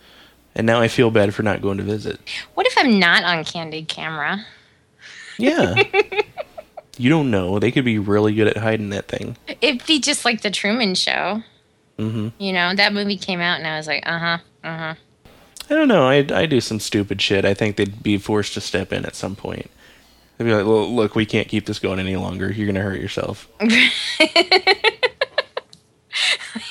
[0.56, 2.20] And now I feel bad for not going to visit.
[2.56, 4.46] What if I'm not on candid camera?
[5.38, 5.76] Yeah.
[6.98, 7.60] you don't know.
[7.60, 9.38] They could be really good at hiding that thing.
[9.62, 11.44] It'd be just like the Truman Show.
[11.98, 12.30] Mm-hmm.
[12.40, 14.96] You know, that movie came out and I was like, uh huh, uh huh.
[15.70, 16.08] I don't know.
[16.08, 17.46] I I do some stupid shit.
[17.46, 19.70] I think they'd be forced to step in at some point.
[20.40, 22.50] They'd be like, "Well, look, we can't keep this going any longer.
[22.50, 23.50] You're gonna hurt yourself."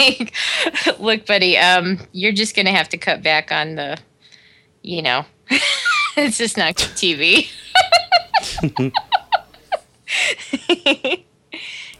[0.00, 0.32] like,
[0.98, 3.98] look, buddy, um, you're just gonna have to cut back on the,
[4.82, 5.26] you know,
[6.16, 7.50] it's just not TV.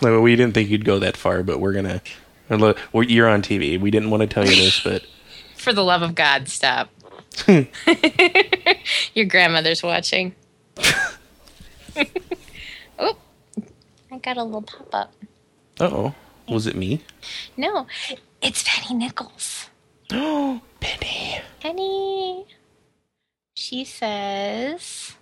[0.00, 2.00] Like, well, we didn't think you'd go that far, but we're gonna.
[2.48, 3.78] or look, You're on TV.
[3.80, 5.02] We didn't want to tell you this, but
[5.56, 6.88] For the love of God, stop.
[9.14, 10.34] Your grandmother's watching.
[12.98, 13.16] oh,
[14.10, 15.12] I got a little pop up.
[15.80, 16.14] oh,
[16.48, 17.02] was it me?
[17.56, 17.86] No,
[18.40, 19.68] it's Penny Nichols.
[20.12, 21.40] Oh, Penny.
[21.60, 22.46] Penny.
[23.54, 25.16] She says,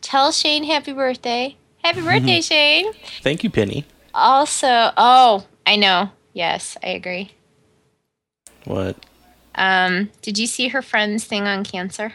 [0.00, 1.56] Tell Shane happy birthday.
[1.82, 2.92] Happy birthday, Shane.
[3.22, 3.84] Thank you, Penny.
[4.14, 6.10] Also, oh, I know.
[6.32, 7.32] Yes, I agree.
[8.64, 8.96] What?
[9.54, 12.14] Um, did you see her friend's thing on cancer?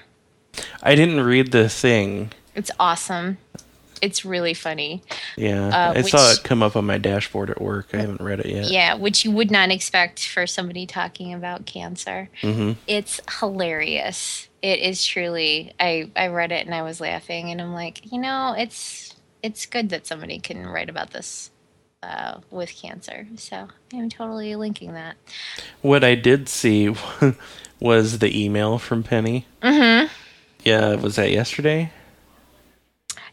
[0.81, 2.31] I didn't read the thing.
[2.55, 3.37] It's awesome.
[4.01, 5.01] It's really funny.
[5.37, 7.87] Yeah, Uh, I saw it come up on my dashboard at work.
[7.93, 8.69] I haven't read it yet.
[8.69, 12.29] Yeah, which you would not expect for somebody talking about cancer.
[12.41, 12.73] Mm-hmm.
[12.85, 14.49] It's hilarious.
[14.61, 15.73] It is truly.
[15.79, 19.65] I I read it and I was laughing and I'm like, you know, it's it's
[19.65, 21.51] good that somebody can write about this
[22.01, 23.27] uh, with cancer.
[23.37, 25.15] So I'm totally linking that.
[25.81, 26.93] What I did see
[27.79, 29.45] was the email from Penny.
[29.61, 30.07] Mm-hmm.
[30.63, 31.91] Yeah, was that yesterday?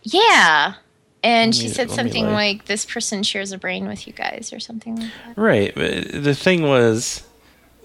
[0.03, 0.75] Yeah.
[1.23, 2.33] And she me- said something look.
[2.35, 5.39] like, "This person shares a brain with you guys," or something like that.
[5.39, 5.77] Right.
[5.77, 7.23] Uh, the thing was,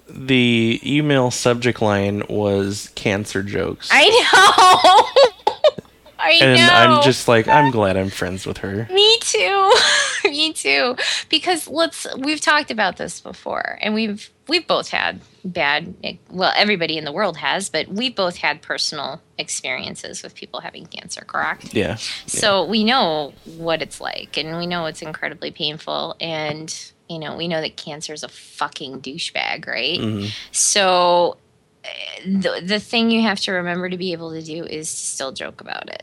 [0.08, 3.88] the email subject line was cancer jokes.
[3.92, 4.08] I
[5.28, 5.35] know.
[6.26, 6.96] I and know.
[6.96, 8.88] I'm just like, I'm glad I'm friends with her.
[8.92, 9.72] Me too.
[10.24, 10.96] Me too.
[11.28, 15.94] Because let's we've talked about this before and we've we've both had bad
[16.30, 20.86] well everybody in the world has, but we've both had personal experiences with people having
[20.86, 21.72] cancer, correct?
[21.74, 21.94] Yeah.
[22.26, 26.74] So we know what it's like and we know it's incredibly painful and
[27.08, 30.00] you know, we know that cancer is a fucking douchebag, right?
[30.00, 30.30] Mhm.
[30.50, 31.36] So
[31.84, 31.88] eh,
[32.26, 35.30] the the thing you have to remember to be able to do is to still
[35.32, 36.02] joke about it.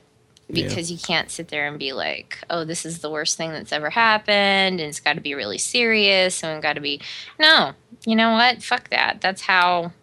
[0.50, 0.68] Yeah.
[0.68, 3.72] Because you can't sit there and be like, "Oh, this is the worst thing that's
[3.72, 7.02] ever happened," and it's got to be really serious, and it's got to be.
[7.40, 7.72] No,
[8.06, 8.62] you know what?
[8.62, 9.22] Fuck that.
[9.22, 9.94] That's how.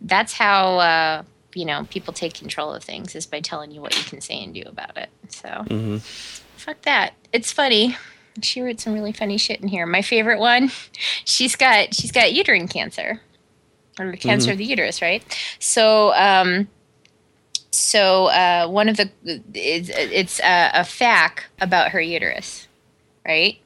[0.00, 1.22] That's how uh,
[1.54, 4.42] you know people take control of things is by telling you what you can say
[4.42, 5.10] and do about it.
[5.28, 5.98] So hmm
[6.56, 7.14] fuck that.
[7.32, 7.96] It's funny.
[8.40, 9.84] She wrote some really funny shit in here.
[9.84, 10.70] My favorite one,
[11.24, 13.20] she's got she's got uterine cancer,
[13.98, 15.22] or cancer of the uterus, right?
[15.58, 16.68] So, um,
[17.72, 22.68] so uh, one of the it's, it's a, a fact about her uterus,
[23.26, 23.58] right?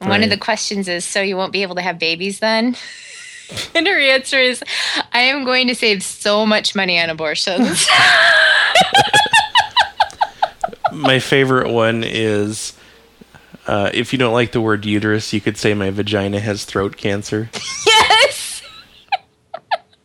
[0.00, 2.76] And one of the questions is, so you won't be able to have babies then?
[3.74, 4.64] and her answer is,
[5.12, 7.86] I am going to save so much money on abortions.
[10.92, 12.74] My favorite one is
[13.66, 16.96] uh, if you don't like the word uterus, you could say my vagina has throat
[16.96, 17.48] cancer.
[17.86, 18.62] yes.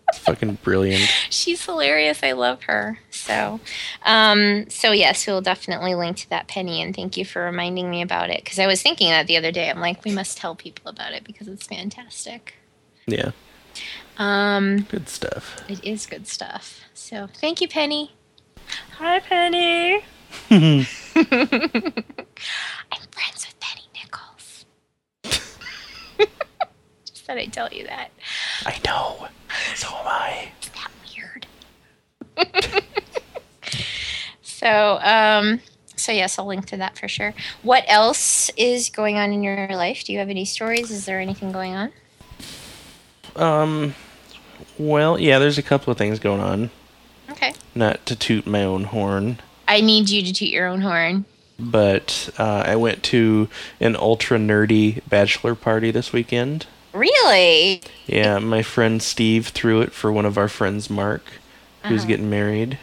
[0.10, 1.04] It's fucking brilliant.
[1.30, 2.24] she's hilarious.
[2.24, 3.00] I love her.
[3.28, 3.60] So,
[4.04, 6.82] um, so yes, we'll definitely link to that penny.
[6.82, 9.52] And thank you for reminding me about it because I was thinking that the other
[9.52, 9.70] day.
[9.70, 12.54] I'm like, we must tell people about it because it's fantastic.
[13.06, 13.32] Yeah,
[14.18, 15.58] Um, good stuff.
[15.70, 16.82] it is good stuff.
[16.94, 18.14] So, thank you, Penny.
[18.98, 20.04] Hi, Penny.
[20.50, 20.86] I'm
[23.12, 24.66] friends with Penny Nichols.
[27.06, 28.10] Just thought I'd tell you that.
[28.66, 29.28] I know.
[29.76, 30.52] So am I.
[30.62, 32.84] Isn't that weird?
[34.58, 35.60] so, um,
[35.96, 37.34] so yes, I'll link to that for sure.
[37.64, 40.04] What else is going on in your life?
[40.04, 40.92] Do you have any stories?
[40.92, 41.92] Is there anything going on?
[43.36, 43.96] Um,
[44.78, 46.70] well, yeah, there's a couple of things going on.
[47.30, 47.54] Okay.
[47.76, 51.26] Not to toot my own horn, I need you to toot your own horn.
[51.60, 53.50] but uh, I went to
[53.82, 56.68] an ultra nerdy bachelor party this weekend.
[56.94, 57.82] Really?
[58.08, 61.24] Yeah, my friend Steve threw it for one of our friends, Mark,
[61.84, 62.08] who's Uh-huh.
[62.08, 62.80] getting married.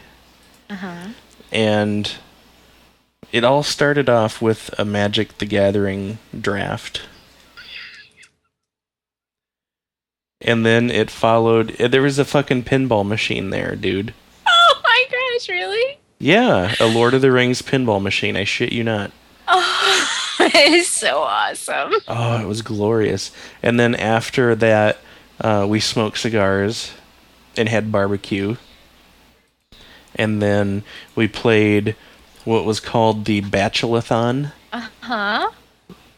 [0.69, 1.07] Uh huh.
[1.55, 2.11] And
[3.31, 7.03] it all started off with a Magic the Gathering draft.
[10.41, 11.79] And then it followed.
[11.79, 14.13] uh, There was a fucking pinball machine there, dude.
[14.45, 15.47] Oh my gosh!
[15.49, 15.97] Really?
[16.19, 18.35] Yeah, a Lord of the Rings pinball machine.
[18.35, 19.11] I shit you not.
[19.47, 20.07] Oh,
[20.41, 21.93] it is so awesome.
[22.07, 23.31] Oh, it was glorious.
[23.63, 24.97] And then after that,
[25.39, 26.91] uh, we smoked cigars
[27.57, 28.57] and had barbecue.
[30.15, 30.83] And then
[31.15, 31.95] we played
[32.45, 35.51] what was called the Bachelorthon, Uh huh.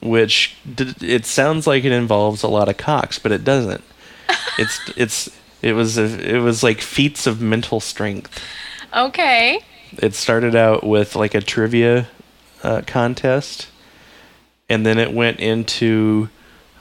[0.02, 3.84] which d- it sounds like it involves a lot of cocks, but it doesn't.
[4.60, 5.30] it's it's
[5.62, 8.40] It was a, it was like feats of mental strength.
[8.96, 9.60] Okay.
[9.98, 12.08] It started out with like a trivia
[12.64, 13.68] uh, contest,
[14.70, 16.30] and then it went into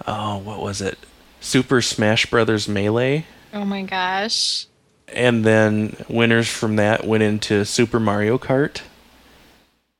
[0.06, 0.98] oh, what was it?
[1.40, 3.24] Super Smash Brothers Melee,
[3.54, 4.66] Oh my gosh.
[5.08, 8.80] And then winners from that went into Super Mario Kart.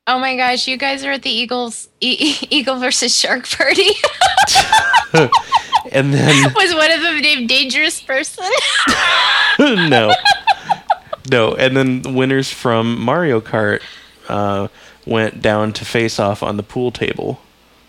[0.05, 3.89] Oh my gosh, you guys are at the Eagles e- Eagle versus Shark party.
[5.91, 8.45] And then Was one of them named Dangerous Person?
[9.59, 10.13] no,
[11.31, 13.81] no, and then the winners from Mario Kart
[14.27, 14.67] uh,
[15.05, 17.39] went down to face off on the pool table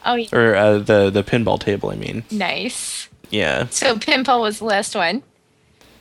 [0.06, 0.28] oh, yeah.
[0.32, 1.90] or uh, the the pinball table.
[1.90, 3.08] I mean, nice.
[3.30, 5.22] yeah, So Pinball was the last one.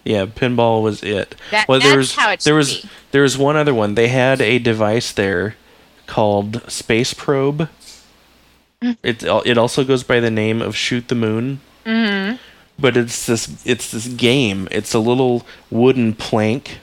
[0.08, 1.36] Yeah, pinball was it.
[1.52, 2.90] That- well, there was there was be.
[3.12, 3.96] there was one other one.
[3.96, 5.56] They had a device there
[6.06, 7.68] called Space Probe.
[8.82, 8.98] Mm.
[9.04, 11.60] It it also goes by the name of Shoot the Moon.
[11.86, 12.36] Mm-hmm.
[12.80, 14.68] but it's this it's this game.
[14.72, 16.80] It's a little wooden plank,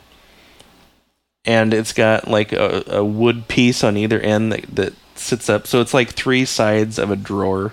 [1.45, 5.67] and it's got like a, a wood piece on either end that that sits up.
[5.67, 7.73] So it's like three sides of a drawer.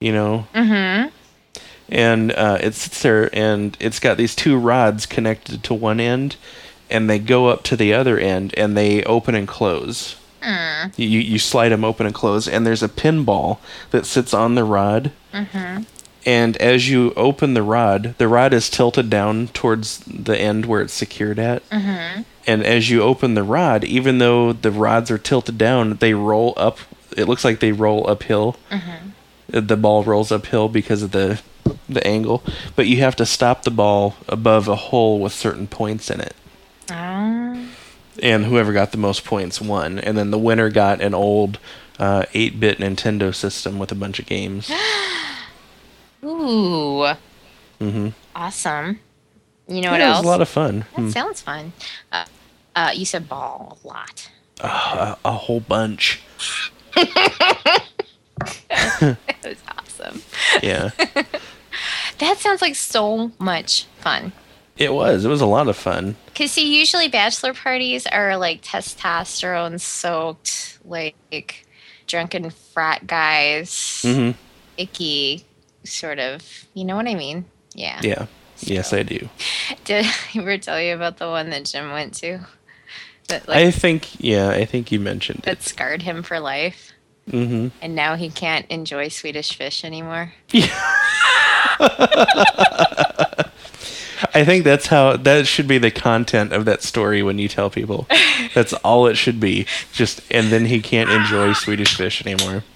[0.00, 0.46] You know.
[0.54, 1.08] Mm-hmm.
[1.88, 6.36] And uh, it sits there, and it's got these two rods connected to one end,
[6.90, 10.16] and they go up to the other end, and they open and close.
[10.42, 10.92] Mm.
[10.96, 13.58] You you slide them open and close, and there's a pinball
[13.90, 15.12] that sits on the rod.
[15.32, 15.82] Mm-hmm.
[16.24, 20.82] And as you open the rod, the rod is tilted down towards the end where
[20.82, 21.68] it's secured at.
[21.70, 22.22] Mm-hmm.
[22.48, 26.52] And as you open the rod, even though the rods are tilted down, they roll
[26.56, 26.78] up.
[27.16, 28.56] It looks like they roll uphill.
[28.70, 29.66] Mm-hmm.
[29.66, 31.40] The ball rolls uphill because of the
[31.88, 32.42] the angle,
[32.74, 36.34] but you have to stop the ball above a hole with certain points in it.
[36.90, 37.72] Um,
[38.22, 39.98] And whoever got the most points won.
[39.98, 41.58] And then the winner got an old
[41.98, 44.70] uh, 8-bit Nintendo system with a bunch of games.
[46.24, 47.12] ooh.
[47.78, 49.00] hmm Awesome.
[49.68, 50.16] You know Yeah, what it else?
[50.18, 50.78] was a lot of fun.
[50.94, 51.10] that Hmm.
[51.10, 51.72] sounds fun.
[52.12, 52.24] Uh,
[52.74, 54.30] uh, you said ball a lot.
[54.60, 56.20] a, a whole bunch.
[58.68, 60.22] That was awesome.
[60.62, 60.90] Yeah,
[62.18, 64.32] That sounds like so much fun.
[64.76, 65.24] it was.
[65.24, 66.16] It was a lot of fun.
[66.34, 71.66] Cause see, usually bachelor parties are like testosterone soaked, like
[72.06, 74.30] drunken frat guys, hmm
[74.76, 75.44] icky,
[75.84, 76.42] sort of.
[76.74, 77.46] You know what I mean?
[77.74, 78.00] Yeah.
[78.02, 78.26] Yeah.
[78.60, 79.28] Yes, I do.
[79.84, 82.40] Did I ever tell you about the one that Jim went to?
[83.28, 84.20] That like I think.
[84.20, 85.44] Yeah, I think you mentioned it.
[85.46, 86.92] that scarred him for life,
[87.30, 90.32] hmm and now he can't enjoy Swedish fish anymore.
[94.34, 97.68] I think that's how that should be the content of that story when you tell
[97.70, 98.06] people.
[98.54, 99.66] That's all it should be.
[99.92, 102.62] Just and then he can't enjoy Swedish fish anymore.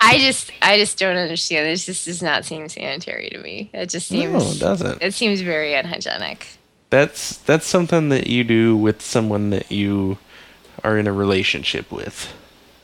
[0.00, 1.66] I just, I just don't understand.
[1.66, 3.68] This just does not seem sanitary to me.
[3.74, 5.02] It just seems No, it doesn't.
[5.02, 6.46] it seems very unhygienic.
[6.90, 10.16] That's that's something that you do with someone that you
[10.84, 12.32] are in a relationship with,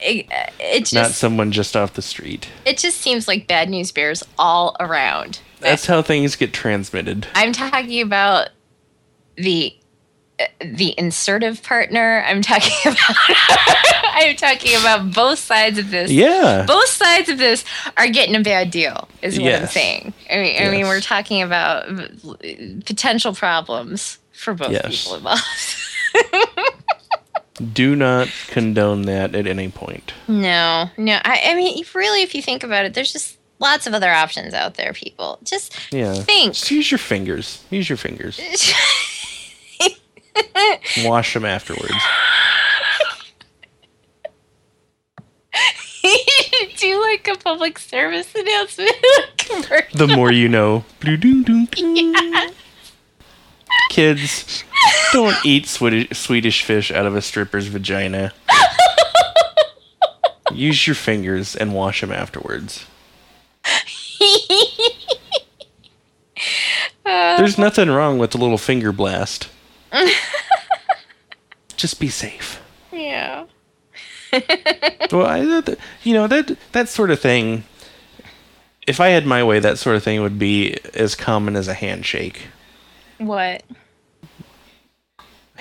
[0.00, 0.26] It,
[0.60, 2.48] it just, not someone just off the street.
[2.64, 5.40] it just seems like bad news bears all around.
[5.60, 7.26] That's how things get transmitted.
[7.34, 8.50] I'm talking about
[9.36, 9.74] the
[10.60, 12.22] the insertive partner.
[12.26, 13.16] I'm talking about
[14.16, 16.10] I'm talking about both sides of this.
[16.10, 16.64] Yeah.
[16.66, 17.64] Both sides of this
[17.96, 20.12] are getting a bad deal, is what I'm saying.
[20.30, 21.86] I mean, I mean, we're talking about
[22.84, 25.04] potential problems for both Yes.
[25.04, 25.42] people involved.
[27.72, 30.12] Do not condone that at any point.
[30.28, 31.18] no, no.
[31.24, 34.10] I, I mean, if really, if you think about it, there's just lots of other
[34.10, 34.92] options out there.
[34.92, 36.14] People just Yeah.
[36.14, 36.54] think.
[36.54, 37.62] Just use your fingers.
[37.70, 38.38] Use your fingers.
[41.04, 41.92] Wash them afterwards.
[46.76, 48.90] do like a public service announcement.
[49.94, 50.84] The more you know.
[51.00, 52.50] Blue-doo-doo-doo.
[53.90, 54.64] Kids,
[55.12, 58.32] don't eat Swedish, Swedish fish out of a stripper's vagina.
[60.52, 62.84] Use your fingers and wash them afterwards.
[67.06, 69.48] Uh, There's nothing wrong with a little finger blast.
[71.76, 72.60] Just be safe.
[72.92, 73.46] yeah.
[75.12, 75.62] Well, I,
[76.02, 77.62] you know that that sort of thing.
[78.86, 81.74] If I had my way, that sort of thing would be as common as a
[81.74, 82.48] handshake,
[83.18, 83.62] What?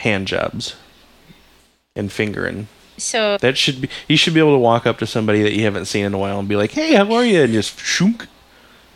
[0.03, 0.75] Hand jobs,
[1.95, 2.67] and fingering.
[2.97, 3.89] So That should be.
[4.07, 6.17] You should be able to walk up to somebody that you haven't seen in a
[6.17, 8.27] while and be like, "Hey, how are you?" and just shounk.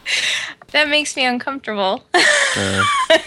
[0.72, 2.04] that makes me uncomfortable.
[2.14, 2.84] Uh,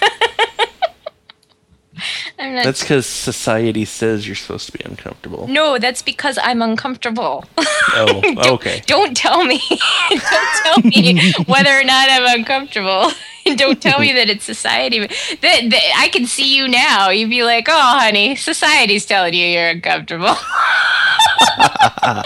[2.39, 2.64] I'm not.
[2.64, 5.47] That's because society says you're supposed to be uncomfortable.
[5.49, 7.45] no, that's because I'm uncomfortable.
[7.59, 8.22] Oh,
[8.55, 8.81] okay.
[8.87, 9.61] Don't tell me.
[10.09, 13.11] Don't tell me whether or not I'm uncomfortable.
[13.57, 15.01] Don't tell me that it's society.
[15.01, 15.11] That,
[15.41, 17.11] that I can see you now.
[17.11, 20.34] You'd be like, "Oh, honey, society's telling you you're uncomfortable."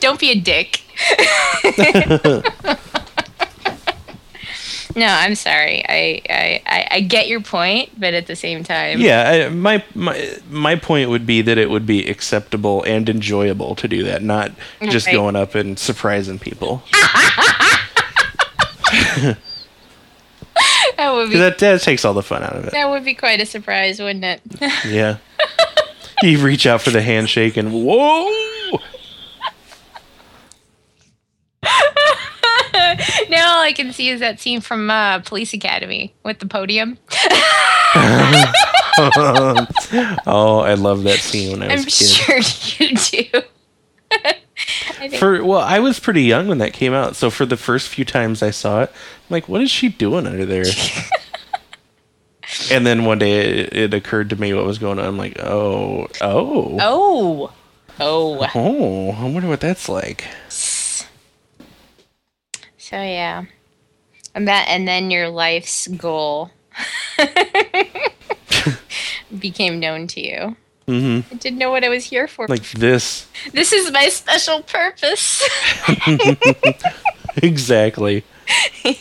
[0.00, 0.80] Don't be a dick.
[4.96, 5.84] no, I'm sorry.
[5.88, 9.82] I, I I I get your point, but at the same time, Yeah, I, my
[9.94, 14.22] my my point would be that it would be acceptable and enjoyable to do that,
[14.22, 14.52] not
[14.88, 15.14] just Right.
[15.14, 16.82] going up and surprising people.
[20.96, 22.72] that would be that that takes all the fun out of it.
[22.72, 24.40] that would be quite a surprise, wouldn't it?
[24.86, 25.18] Yeah.
[26.22, 28.30] you reach out for the handshake and whoa.
[33.28, 36.98] now all I can see is that scene from uh, Police Academy with the podium.
[40.26, 42.30] Oh, I love that scene when I was kid.
[42.30, 42.46] I'm a kid.
[42.46, 42.96] sure you
[43.32, 43.42] do.
[45.08, 48.04] For well, I was pretty young when that came out, so for the first few
[48.04, 50.64] times I saw it, I'm like, what is she doing under there?
[52.70, 55.04] and then one day it, it occurred to me what was going on.
[55.04, 57.52] I'm like, oh, oh, oh,
[58.00, 58.50] oh.
[58.54, 60.24] oh, I wonder what that's like.
[60.48, 61.06] So
[62.92, 63.44] yeah,
[64.34, 66.50] and that, and then your life's goal
[69.38, 70.56] became known to you.
[70.86, 72.46] Hmm I didn't know what I was here for.
[72.48, 75.42] Like this, this is my special purpose.
[77.36, 78.24] exactly.
[78.82, 78.92] so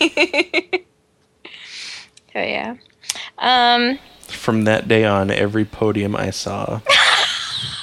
[2.36, 2.76] yeah.
[3.38, 4.00] Um.
[4.28, 6.80] From that day on, every podium I saw,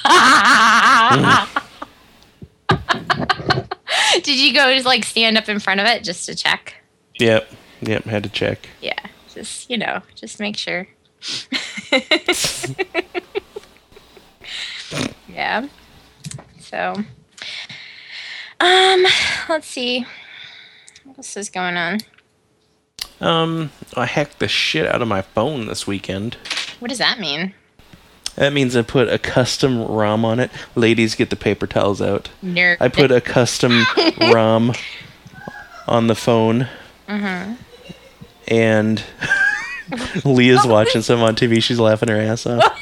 [4.23, 6.75] Did you go just like stand up in front of it just to check?
[7.19, 7.49] yep,
[7.81, 8.67] yep, had to check.
[8.81, 8.99] Yeah,
[9.33, 10.87] just you know, just make sure.
[15.27, 15.67] Yeah.
[16.59, 16.95] So,
[18.59, 19.05] um,
[19.49, 20.05] let's see.
[21.03, 21.99] What else is going on?
[23.19, 26.37] Um, I hacked the shit out of my phone this weekend.
[26.79, 27.53] What does that mean?
[28.35, 30.51] That means I put a custom ROM on it.
[30.75, 32.29] Ladies, get the paper towels out.
[32.43, 32.77] Nerd.
[32.79, 33.83] I put a custom
[34.21, 34.73] ROM
[35.87, 36.67] on the phone.
[37.07, 37.53] Mm-hmm.
[38.47, 39.03] And
[40.25, 41.61] Leah's watching some on TV.
[41.61, 42.79] She's laughing her ass off.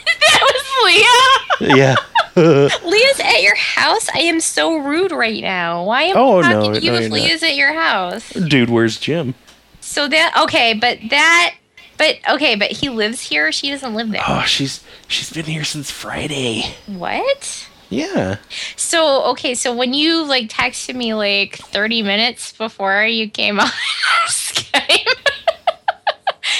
[1.59, 1.95] That was Leah.
[2.35, 2.69] Yeah.
[2.89, 4.07] Leah's at your house.
[4.13, 5.83] I am so rude right now.
[5.83, 7.15] Why am Oh, I no, talking to you no, if you're not.
[7.15, 8.29] Leah's at your house?
[8.31, 9.35] Dude, where's Jim?
[9.81, 11.55] So that okay, but that,
[11.97, 13.51] but okay, but he lives here.
[13.51, 14.21] She doesn't live there.
[14.27, 16.63] Oh, she's she's been here since Friday.
[16.85, 17.67] What?
[17.89, 18.37] Yeah.
[18.75, 23.67] So okay, so when you like texted me like 30 minutes before you came on
[24.27, 25.28] Skype,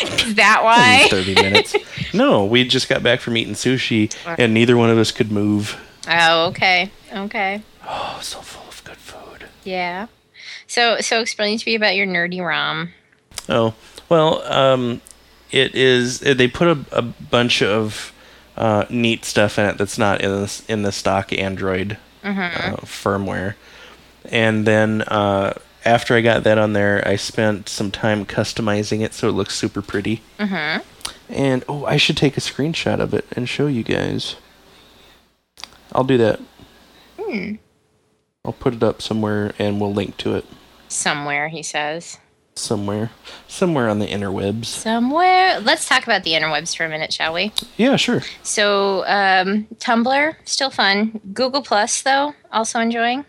[0.01, 1.07] is that why?
[1.09, 1.75] 30 minutes.
[2.11, 5.79] No, we just got back from eating sushi and neither one of us could move.
[6.09, 9.47] Oh, okay, okay, Oh, so full of good food.
[9.63, 10.07] yeah.
[10.65, 12.93] So so explain to me about your nerdy ROM.
[13.47, 13.75] Oh
[14.09, 15.01] well, um,
[15.51, 16.19] it is.
[16.21, 18.11] They put a, a bunch of
[18.57, 23.53] uh, neat stuff in it that's not in the in the stock Android uh, firmware,
[24.25, 25.53] and then uh,
[25.89, 29.55] after I got that on there, I spent some time customizing it so it looks
[29.55, 30.21] super pretty.
[30.37, 30.81] Mm-hmm.
[31.29, 34.35] And oh, I should take a screenshot of it and show you guys.
[35.91, 36.39] I'll do that.
[37.19, 37.55] Hmm.
[38.45, 40.45] I'll put it up somewhere and we'll link to it
[40.87, 42.17] Somewhere he says.
[42.55, 43.11] somewhere,
[43.47, 44.65] somewhere on the interwebs.
[44.65, 45.59] Somewhere.
[45.59, 47.51] Let's talk about the interwebs for a minute, shall we?
[47.77, 48.21] Yeah, sure.
[48.43, 51.19] So um, Tumblr still fun.
[51.33, 53.25] Google Plus though also enjoying.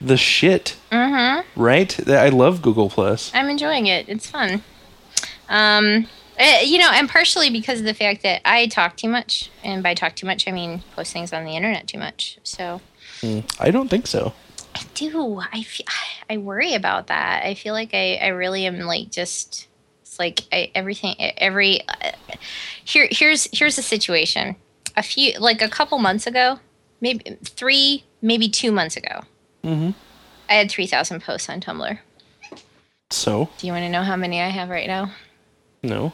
[0.00, 0.76] The shit.
[0.92, 1.60] Mm-hmm.
[1.60, 2.08] right?
[2.08, 3.32] I love Google Plus.
[3.34, 4.08] I'm enjoying it.
[4.08, 4.62] It's fun.
[5.48, 9.50] Um, eh, you know, and partially because of the fact that I talk too much,
[9.64, 12.38] and by talk too much, I mean post things on the internet too much.
[12.42, 12.80] So
[13.22, 14.32] Mm, I don't think so.
[14.74, 15.40] I do.
[15.52, 15.86] I feel,
[16.30, 17.44] I worry about that.
[17.44, 19.66] I feel like I, I really am like just.
[20.02, 21.16] It's like I, everything.
[21.18, 22.12] Every uh,
[22.84, 24.56] here here's here's the situation.
[24.96, 26.60] A few like a couple months ago,
[27.00, 29.22] maybe three, maybe two months ago,
[29.68, 29.90] Mm-hmm.
[30.48, 31.98] I had three thousand posts on Tumblr.
[33.10, 35.12] So Do you want to know how many I have right now?
[35.82, 36.12] no.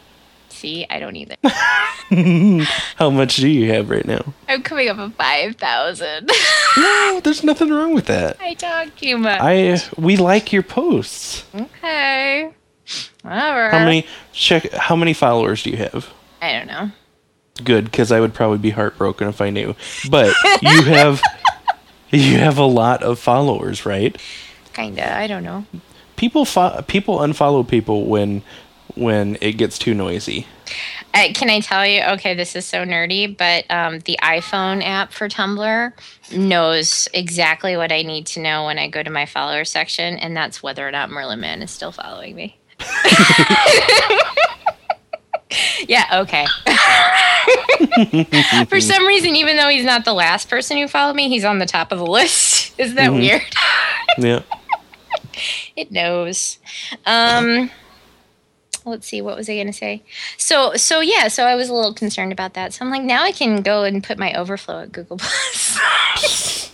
[0.51, 1.35] See, I don't either.
[2.97, 4.35] How much do you have right now?
[4.49, 6.31] I'm coming up with five thousand.
[6.77, 8.37] No, there's nothing wrong with that.
[8.41, 9.41] I talk too much.
[9.41, 11.45] I we like your posts.
[11.55, 12.51] okay.
[13.23, 13.71] Whatever.
[13.71, 14.71] How many check?
[14.73, 16.09] How many followers do you have?
[16.43, 16.91] I don't know.
[17.63, 19.77] Good, because I would probably be heartbroken if I knew.
[20.11, 21.23] But you have
[22.19, 24.17] you have a lot of followers, right?
[24.73, 25.17] Kinda.
[25.17, 25.67] I don't know.
[26.17, 28.43] People fo- people unfollow people when
[28.95, 30.47] when it gets too noisy.
[31.13, 32.03] Uh, can I tell you?
[32.03, 35.93] Okay, this is so nerdy, but um, the iPhone app for Tumblr
[36.33, 40.37] knows exactly what I need to know when I go to my follower section, and
[40.37, 42.59] that's whether or not Merlin Mann is still following me.
[45.89, 46.47] yeah, okay.
[48.69, 51.59] for some reason, even though he's not the last person who followed me, he's on
[51.59, 52.75] the top of the list.
[52.79, 53.21] Isn't that Mhm.
[53.21, 53.43] weird?
[54.19, 54.43] Yeah.
[55.77, 56.59] it knows.
[57.07, 57.71] Um,
[58.85, 60.03] let's see, what was I going to say?
[60.37, 62.73] So, so yeah, so I was a little concerned about that.
[62.73, 66.71] So I'm like, now I can go and put my overflow at Google Plus.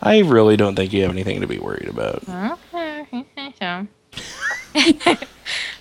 [0.00, 2.22] I really don't think you have anything to be worried about.
[3.58, 3.86] so,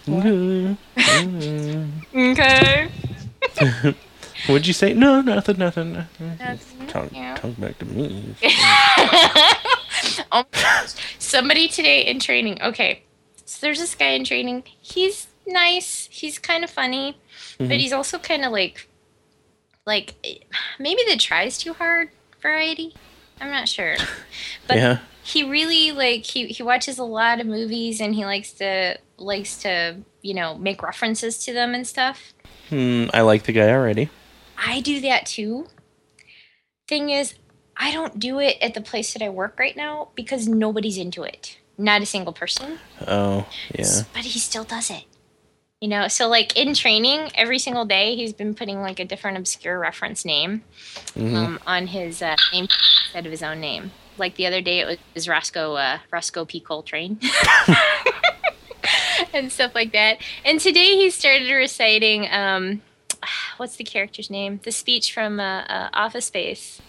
[0.98, 1.88] Okay.
[2.16, 2.88] okay.
[4.48, 4.94] What'd you say?
[4.94, 5.94] No, nothing, nothing.
[5.94, 6.38] nothing.
[6.40, 7.36] Nothing, Talk, yeah.
[7.36, 8.36] talk back to me.
[10.32, 10.46] oh.
[11.20, 12.62] Somebody today in training.
[12.62, 13.02] Okay.
[13.46, 14.64] So there's this guy in training.
[14.82, 16.08] He's nice.
[16.12, 17.18] He's kind of funny,
[17.58, 17.80] but Mhm.
[17.80, 18.88] he's also kind of like,
[19.86, 20.14] like
[20.80, 22.10] maybe the tries too hard
[22.42, 22.94] variety.
[23.42, 23.96] I'm not sure.
[24.68, 25.00] But yeah.
[25.24, 29.58] he really like he he watches a lot of movies and he likes to likes
[29.64, 32.34] to you know make references to them and stuff.
[32.70, 34.10] Hmm, I like the guy already.
[34.58, 35.68] I do that too.
[36.88, 37.36] Thing is,
[37.76, 41.24] I don't do it at the place that I work right now because nobody's into
[41.24, 41.58] it.
[41.78, 42.80] Not a single person.
[43.06, 44.02] Oh, yeah.
[44.14, 45.04] But he still does it.
[45.80, 49.38] You know, so like in training, every single day he's been putting like a different
[49.38, 50.64] obscure reference name
[51.14, 52.68] hmm um, on his uh, name
[53.06, 53.92] instead of his own name.
[54.18, 56.60] Like the other day, it was, was Roscoe uh, Roscoe P.
[56.60, 57.20] Coltrane.
[59.34, 60.20] and stuff like that.
[60.46, 62.82] And today he started reciting, um,
[63.58, 64.60] what's the character's name?
[64.64, 66.82] The speech from uh, uh, Office Space.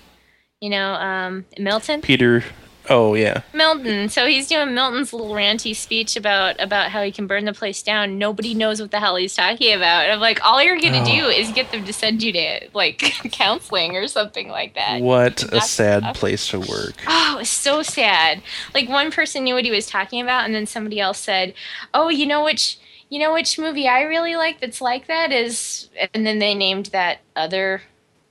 [0.61, 2.01] You know, um, Milton.
[2.01, 2.43] Peter.
[2.91, 3.43] Oh, yeah.
[3.53, 4.09] Milton.
[4.09, 7.82] So he's doing Milton's little ranty speech about about how he can burn the place
[7.82, 8.18] down.
[8.18, 10.05] Nobody knows what the hell he's talking about.
[10.05, 11.28] And I'm like, all you're gonna do Oh.
[11.30, 12.99] is get them to send you to like
[13.32, 15.01] counseling or something like that.
[15.01, 16.16] What a sad tough.
[16.16, 16.95] place to work.
[17.07, 18.43] Oh, so sad.
[18.74, 21.55] Like one person knew what he was talking about, and then somebody else said,
[21.95, 22.78] "Oh, you know which,
[23.11, 26.86] you know which movie I really like that's like that is," and then they named
[26.86, 27.82] that other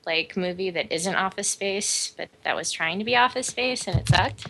[0.07, 3.99] like movie that isn't Office Space, but that was trying to be Office Space, and
[3.99, 4.47] it sucked.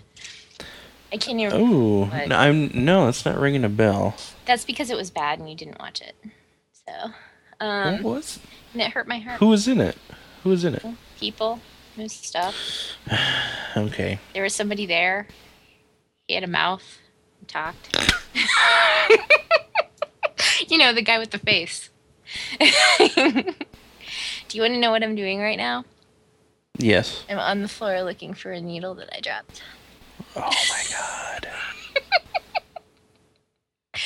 [1.11, 1.53] I can't even.
[1.53, 2.29] Oh, What?
[2.29, 4.15] no, I'm no, it's not ringing a bell.
[4.45, 6.15] That's because it was bad and you didn't watch it.
[6.87, 7.11] So,
[7.59, 8.39] um, what was?
[8.73, 9.39] and it hurt my heart.
[9.39, 9.97] Who was in it?
[10.43, 10.85] Who was in it?
[11.19, 11.59] People,
[11.97, 12.55] new stuff.
[13.75, 14.17] Okay.
[14.33, 15.27] There was somebody there.
[16.27, 16.81] He had a mouth.
[17.39, 17.95] and Talked.
[20.67, 21.91] you know, the guy with the face.
[24.47, 25.83] Do you want to know what I'm doing right now?
[26.77, 27.23] Yes.
[27.29, 29.61] I'm on the floor looking for a needle that I dropped.
[30.35, 31.47] Oh my god.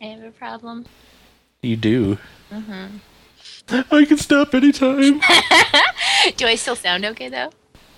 [0.00, 0.86] I have a problem.
[1.62, 2.18] You do.
[2.50, 2.86] hmm
[3.68, 5.20] I can stop anytime.
[6.36, 7.50] Do I still sound okay though?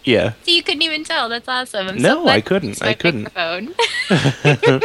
[0.05, 0.33] Yeah.
[0.43, 1.29] See, you couldn't even tell.
[1.29, 1.89] That's awesome.
[1.89, 2.83] I'm No, so I couldn't.
[2.83, 3.29] I couldn't.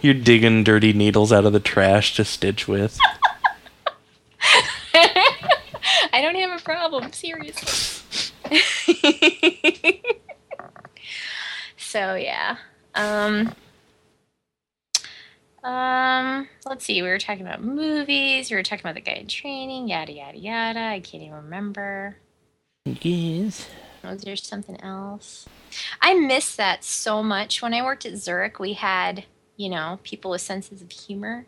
[0.00, 2.98] You're digging dirty needles out of the trash to stitch with.
[6.14, 8.30] I don't have a problem, seriously.
[11.76, 12.56] so yeah.
[12.94, 13.52] Um
[15.64, 19.26] um let's see, we were talking about movies, we were talking about the guy in
[19.26, 20.78] training, yada yada yada.
[20.78, 22.16] I can't even remember.
[22.84, 23.68] Yes.
[24.04, 25.46] Was there something else?
[26.00, 27.60] I miss that so much.
[27.60, 29.24] When I worked at Zurich, we had,
[29.56, 31.46] you know, people with senses of humor.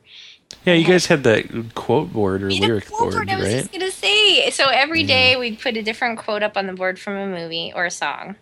[0.65, 3.37] Yeah, you guys had that quote board or We had a lyric quote board, I
[3.37, 3.59] was right?
[3.59, 4.51] just gonna say.
[4.51, 7.73] So every day we'd put a different quote up on the board from a movie
[7.75, 8.37] or a song,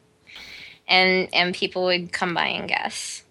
[0.88, 3.22] and and people would come by and guess.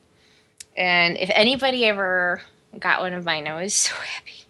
[0.77, 2.41] And if anybody ever
[2.79, 4.45] got one of mine, I was so happy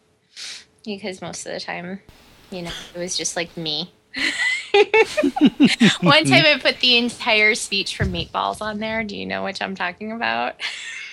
[0.85, 2.01] because most of the time,
[2.51, 3.91] you know, it was just like me.
[6.01, 9.03] one time I put the entire speech from Meatballs on there.
[9.03, 10.55] Do you know which I'm talking about?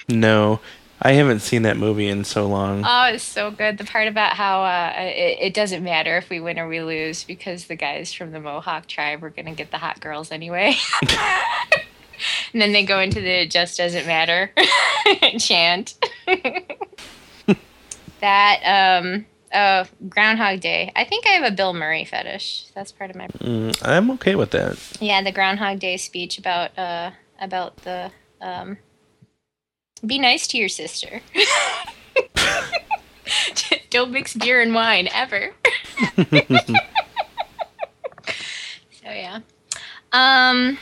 [0.09, 0.61] No,
[1.03, 2.85] I haven't seen that movie in so long.
[2.87, 3.79] Oh, it's so good.
[3.79, 7.25] The part about how uh, it, it doesn't matter if we win or we lose
[7.25, 10.75] because the guys from the Mohawk tribe are going to get the hot girls anyway.
[12.53, 14.53] and then they go into the it just doesn't matter
[15.39, 15.95] chant.
[18.21, 19.25] that, um,
[19.55, 20.93] oh, Groundhog Day.
[20.95, 22.67] I think I have a Bill Murray fetish.
[22.75, 23.29] That's part of my.
[23.29, 24.79] Mm, I'm okay with that.
[25.01, 28.11] Yeah, the Groundhog Day speech about, uh, about the,
[28.43, 28.77] um,
[30.05, 31.21] be nice to your sister.
[33.91, 35.53] Don't mix beer and wine ever.
[36.17, 36.25] so
[39.05, 39.41] yeah.
[40.13, 40.79] Um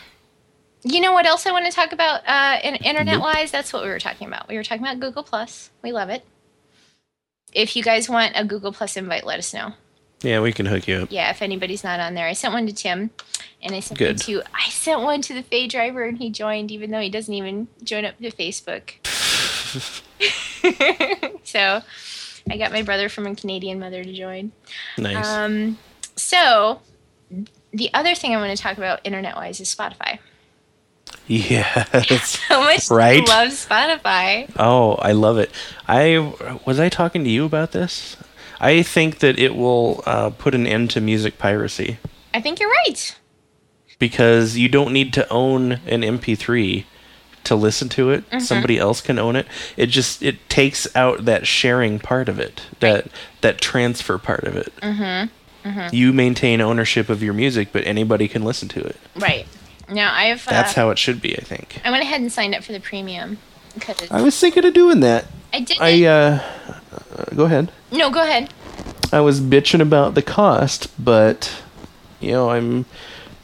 [0.85, 3.51] you know what else I want to talk about uh in, internet wise?
[3.51, 4.49] That's what we were talking about.
[4.49, 5.71] We were talking about Google Plus.
[5.83, 6.25] We love it.
[7.53, 9.73] If you guys want a Google Plus invite, let us know
[10.23, 11.09] Yeah, we can hook you up.
[11.13, 13.11] Yeah, if anybody's not on there, I sent one to Tim,
[13.63, 14.17] and I sent Good.
[14.17, 17.09] one to I sent one to the Fay driver, and he joined, even though he
[17.09, 18.95] doesn't even join up to Facebook.
[21.45, 21.83] so,
[22.51, 24.53] I got my brother from a Canadian mother to join.
[24.97, 25.27] Nice.
[25.27, 25.79] Um,
[26.17, 26.81] so
[27.73, 30.19] the other thing I want to talk about internet-wise is Spotify.
[31.27, 32.39] yes.
[32.49, 33.27] so much Right?
[33.29, 34.51] love Spotify?
[34.59, 35.51] Oh, I love it.
[35.87, 38.17] I was I talking to you about this?
[38.61, 41.99] I think that it will uh, put an end to music piracy
[42.35, 43.17] I think you're right.
[43.99, 46.85] because you don't need to own an MP3
[47.45, 48.29] to listen to it.
[48.29, 48.41] Mm-hmm.
[48.41, 49.47] Somebody else can own it.
[49.77, 53.09] It just it takes out that sharing part of it, that
[53.41, 54.73] that transfer part of it.
[54.83, 55.95] Mm-hmm.
[55.95, 58.97] You maintain ownership of your music, but anybody can listen to it.
[59.17, 59.47] Right.
[59.89, 61.81] Now I've uh, That's how it should be, I think.
[61.85, 63.39] I went ahead and signed up for the premium
[64.11, 65.27] I was thinking of doing that.
[65.53, 65.79] I did.
[65.81, 66.43] I uh,
[66.93, 67.73] uh go ahead.
[67.93, 68.53] no, go ahead.
[69.13, 71.63] I was bitching about the cost, but
[72.21, 72.85] you know, I'm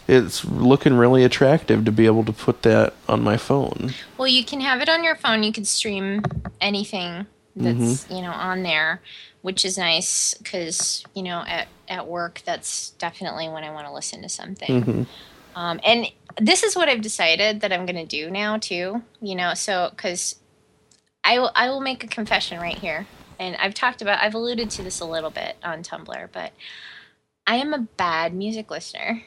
[0.07, 3.95] it's looking really attractive to be able to put that on my phone.
[4.19, 5.43] Well, you can have it on your phone.
[5.43, 6.23] You can stream
[6.61, 8.15] anything that's Mm-hmm.
[8.15, 9.01] you know on there,
[9.43, 13.93] which is nice because you know at at work that's definitely when I want to
[13.93, 14.83] listen to something.
[14.83, 15.03] Mm-hmm.
[15.57, 19.03] Um, and this is what I've decided that I'm going to do now too.
[19.21, 20.37] You know, so because
[21.23, 23.07] I will I will make a confession right here,
[23.39, 26.53] and I've talked about I've alluded to this a little bit on Tumblr, but
[27.47, 29.23] I am a bad music listener.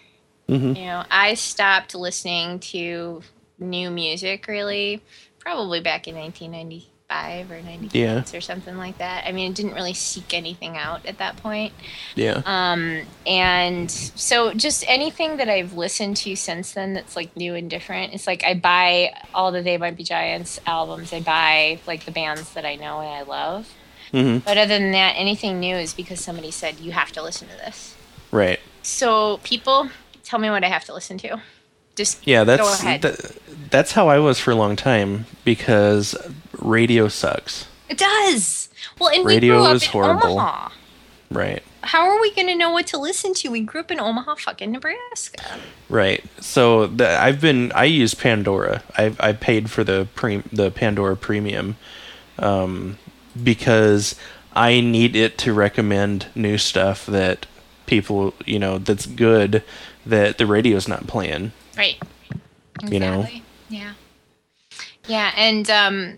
[0.49, 0.77] Mhm.
[0.77, 3.21] You know, I stopped listening to
[3.59, 5.01] new music really
[5.39, 6.15] probably back in
[7.09, 8.37] 1995 or 96 Yeah.
[8.37, 9.25] or something like that.
[9.25, 11.73] I mean, I didn't really seek anything out at that point.
[12.15, 12.41] Yeah.
[12.45, 17.69] Um, and so just anything that I've listened to since then that's like new and
[17.69, 18.13] different.
[18.13, 21.13] It's like I buy all the They Might Be Giants albums.
[21.13, 23.69] I buy like the bands that I know and I love.
[24.13, 24.43] Mhm.
[24.43, 27.55] But other than that, anything new is because somebody said you have to listen to
[27.55, 27.95] this.
[28.31, 28.59] Right.
[28.81, 29.89] So people,
[30.23, 31.41] tell me what I have to listen to.
[31.97, 33.37] Just Yeah, that's that,
[33.69, 36.15] that's how I was for a long time because
[36.59, 37.67] radio sucks.
[37.89, 38.69] it does.
[38.99, 40.31] Well, and Radio we grew up is in horrible.
[40.31, 40.69] Omaha.
[41.29, 41.63] Right.
[41.81, 43.49] How are we going to know what to listen to?
[43.49, 45.43] We grew up in Omaha, fucking Nebraska.
[45.89, 46.23] Right.
[46.39, 48.83] So the, I've been I use Pandora.
[48.97, 51.77] I I paid for the pre, the Pandora premium
[52.39, 52.97] um,
[53.41, 54.15] because
[54.53, 57.45] I need it to recommend new stuff that
[57.85, 59.63] people, you know, that's good
[60.05, 61.51] that the radio's not playing.
[61.77, 62.01] Right.
[62.89, 63.21] You know?
[63.21, 63.43] Exactly.
[63.69, 63.93] Yeah.
[65.07, 66.17] Yeah, and um,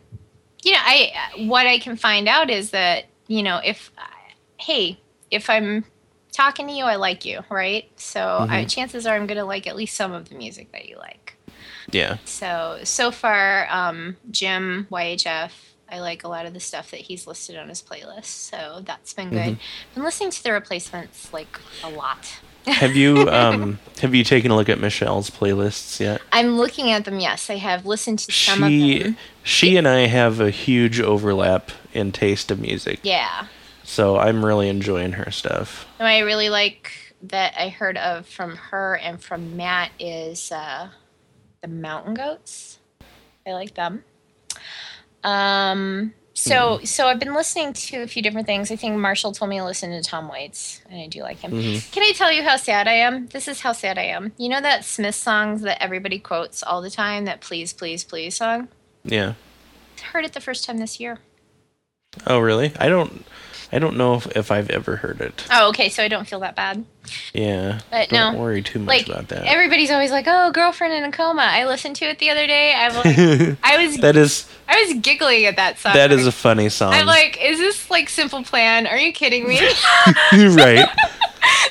[0.64, 1.12] you know, I
[1.46, 3.92] what I can find out is that you know if
[4.58, 5.00] hey
[5.30, 5.86] if I'm
[6.32, 7.90] talking to you, I like you, right?
[7.98, 8.66] So Mm-hmm.
[8.68, 11.36] chances are I'm gonna like at least some of the music that you like.
[11.92, 12.18] Yeah.
[12.26, 15.52] So so far, um, Jim YHF.
[15.92, 19.12] I like a lot of the stuff that he's listed on his playlist, so that's
[19.14, 19.40] been good.
[19.54, 19.94] Mm-hmm.
[19.96, 22.40] Been listening to the replacements like a lot.
[22.70, 26.22] Have you um have you taken a look at Michelle's playlists yet?
[26.32, 27.20] I'm looking at them.
[27.20, 29.18] Yes, I have listened to some of them.
[29.44, 33.00] she and I have a huge overlap in taste of music.
[33.04, 33.48] Yeah.
[33.84, 35.88] So I'm really enjoying her stuff.
[35.98, 40.90] What I really like that I heard of from her and from Matt is uh,
[41.62, 42.80] the Mountain Goats.
[43.46, 44.04] I like them.
[45.24, 46.86] Um, so hmm.
[46.86, 48.72] so I've been listening to a few different things.
[48.72, 51.52] I think Marshall told me to listen to Tom Waits, and I do like him.
[51.52, 51.92] Mm-hmm.
[51.92, 53.28] Can I tell you how sad I am?
[53.28, 54.32] This is how sad I am.
[54.38, 58.38] You know that Smith song that everybody quotes all the time, that "Please, Please, Please"
[58.38, 58.70] song.
[59.04, 59.34] Yeah.
[60.00, 61.20] I heard it the first time this year.
[62.26, 62.72] Oh really?
[62.80, 63.26] I don't
[63.72, 65.46] I don't know if, if I've ever heard it.
[65.52, 65.90] Oh, okay.
[65.90, 66.86] So I don't feel that bad.
[67.34, 67.80] Yeah.
[67.92, 68.18] But no.
[68.18, 69.46] don't no, worry too much like about that.
[69.46, 72.74] everybody's always like, "Oh, girlfriend in a coma." I listened to it the other day.
[72.74, 75.94] I was, I was, that is I was giggling at that song.
[75.94, 76.94] that is a funny song.
[76.94, 78.88] I'm like, "Is this like Simple Plan?
[78.88, 79.60] Are you kidding me?"
[80.32, 80.88] right.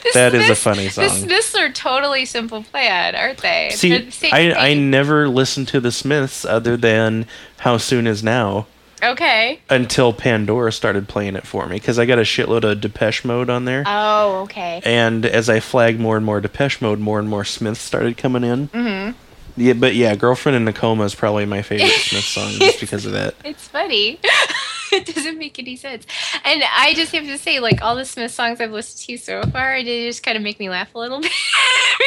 [0.03, 1.09] The That is a Smiths- funny The song.
[1.11, 3.70] Smiths are totally Simple Plan, aren't they?
[3.72, 7.26] See, the I I never listened to the Smiths other than
[7.59, 8.66] How Soon Is Now
[9.03, 9.61] okay.
[9.70, 13.51] until Pandora started playing it for me because I got a shitload of Depeche Mode
[13.51, 13.84] on there.
[13.86, 14.80] Oh, okay.
[14.84, 18.44] and as I flagged more and more Depeche Mode, more and more Smiths started coming
[18.44, 18.68] in.
[18.68, 19.12] Mm-hmm.
[19.61, 23.07] Yeah, but yeah, "Girlfriend in a Coma" is probably my favorite Smith song just because
[23.07, 23.34] of that.
[23.44, 24.20] It's funny.
[24.92, 26.07] it doesn't make any sense.
[26.44, 29.42] And I just have to say, like all the Smith songs I've listened to so
[29.51, 31.32] far, they just kind of make me laugh a little bit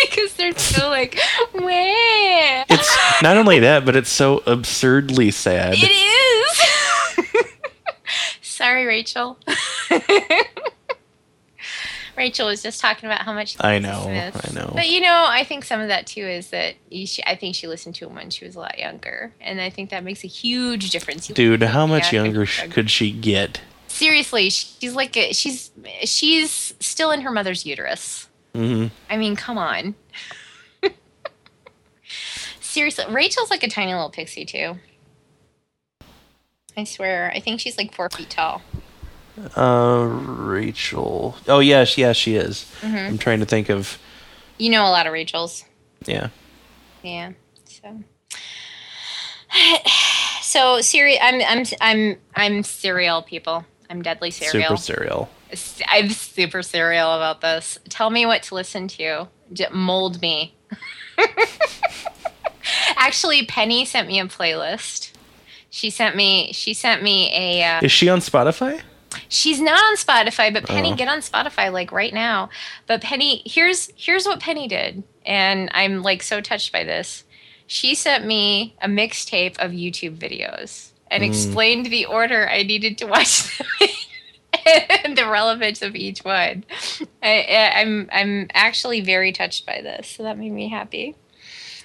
[0.02, 1.20] because they're so like,
[1.54, 2.64] wah.
[2.70, 5.76] It's not only that, but it's so absurdly sad.
[5.76, 6.81] It is.
[8.62, 9.40] Sorry, Rachel.
[12.16, 13.54] Rachel was just talking about how much.
[13.54, 14.04] she I know.
[14.08, 14.72] I know.
[14.76, 17.56] But you know, I think some of that too is that you sh- I think
[17.56, 20.24] she listened to him when she was a lot younger, and I think that makes
[20.24, 21.28] a huge difference.
[21.28, 23.62] Dude, how much younger could she get?
[23.88, 25.72] Seriously, she's like a, she's
[26.04, 28.28] she's still in her mother's uterus.
[28.54, 29.96] hmm I mean, come on.
[32.62, 34.76] Seriously, Rachel's like a tiny little pixie too.
[36.78, 38.62] I swear, I think she's like four feet tall.
[39.56, 41.36] Uh, Rachel.
[41.48, 42.70] Oh yes, yes she is.
[42.82, 43.98] hmm I'm trying to think of.
[44.58, 45.64] You know a lot of Rachels.
[46.06, 46.30] Yeah.
[47.04, 47.32] Yeah.
[47.66, 48.04] So.
[50.42, 51.18] So serial.
[51.22, 53.64] I'm I'm I'm I'm serial people.
[53.90, 54.76] I'm deadly serial.
[54.78, 55.30] Super cereal.
[55.88, 57.80] I'm super serial about this.
[57.88, 59.30] Tell me what to listen to.
[59.72, 60.54] Mold me.
[62.98, 65.11] Actually, Penny sent me a playlist.
[65.72, 66.52] She sent me.
[66.54, 67.64] She sent me a.
[67.64, 68.82] Uh, Is she on Spotify?
[69.28, 70.96] she's not on Spotify, but Penny, Oh.
[70.96, 72.50] get on Spotify like right now.
[72.88, 77.24] But Penny, here's here's what Penny did, and I'm like so touched by this.
[77.68, 81.28] She sent me a mixtape of YouTube videos and Mm.
[81.28, 83.90] explained the order I needed to watch them
[85.06, 86.66] and the relevance of each one.
[87.24, 91.16] I, I'm I'm actually very touched by this, so that made me happy.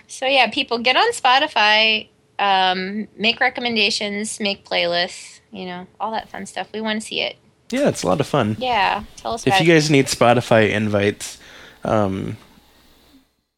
[0.08, 2.08] So yeah, people get on Spotify,
[2.38, 6.68] um, make recommendations, make playlists, you know, all that fun stuff.
[6.72, 7.36] We want to see it.
[7.70, 8.56] Yeah, it's a lot of fun.
[8.58, 9.74] Yeah, tell us If you it.
[9.74, 11.38] guys need Spotify invites,
[11.82, 12.36] um,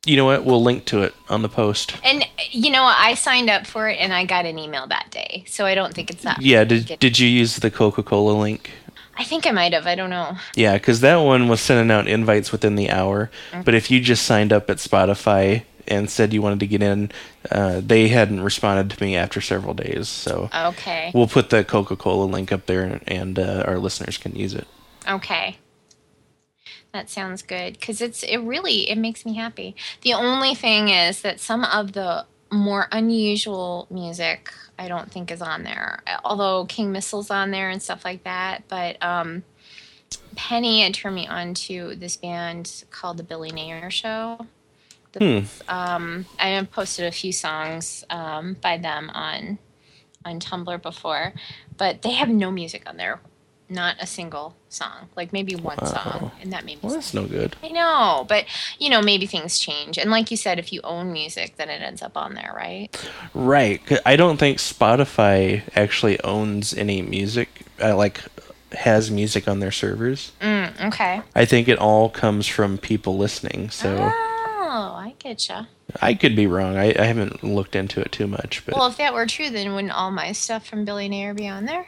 [0.06, 0.44] you know what?
[0.44, 1.94] We'll link to it on the post.
[2.02, 5.44] And you know, I signed up for it and I got an email that day,
[5.46, 6.40] so I don't think it's that.
[6.40, 6.64] Yeah.
[6.64, 8.70] Did Did you use the Coca Cola link?
[9.18, 9.86] I think I might have.
[9.86, 10.36] I don't know.
[10.54, 13.30] Yeah, because that one was sending out invites within the hour.
[13.64, 17.10] But if you just signed up at Spotify and said you wanted to get in,
[17.50, 20.08] uh, they hadn't responded to me after several days.
[20.08, 21.10] So Okay.
[21.14, 24.66] we'll put the Coca Cola link up there, and uh, our listeners can use it.
[25.08, 25.56] Okay.
[26.92, 29.76] That sounds good because it's it really it makes me happy.
[30.02, 35.42] The only thing is that some of the more unusual music I don't think is
[35.42, 36.00] on there.
[36.24, 39.44] Although King Missile's on there and stuff like that, but um
[40.34, 44.46] Penny had turned me on to this band called the Billy Nayer Show.
[45.18, 45.38] Hmm.
[45.68, 49.58] Um, I have posted a few songs um, by them on
[50.24, 51.32] on Tumblr before,
[51.76, 53.20] but they have no music on there.
[53.70, 55.08] Not a single song.
[55.14, 56.88] Like maybe one song, and that made me.
[56.88, 57.54] Well, that's no good.
[57.62, 58.46] I know, but
[58.78, 59.98] you know, maybe things change.
[59.98, 62.88] And like you said, if you own music, then it ends up on there, right?
[63.34, 63.82] Right.
[64.06, 68.22] I don't think Spotify actually owns any music, uh, like
[68.72, 70.32] has music on their servers.
[70.40, 71.22] Mm, okay.
[71.34, 73.68] I think it all comes from people listening.
[73.68, 74.10] So
[74.70, 75.66] Oh, I getcha.
[76.02, 76.76] I could be wrong.
[76.76, 79.72] I, I haven't looked into it too much, but Well, if that were true, then
[79.74, 81.86] wouldn't all my stuff from Billy Nayer be on there?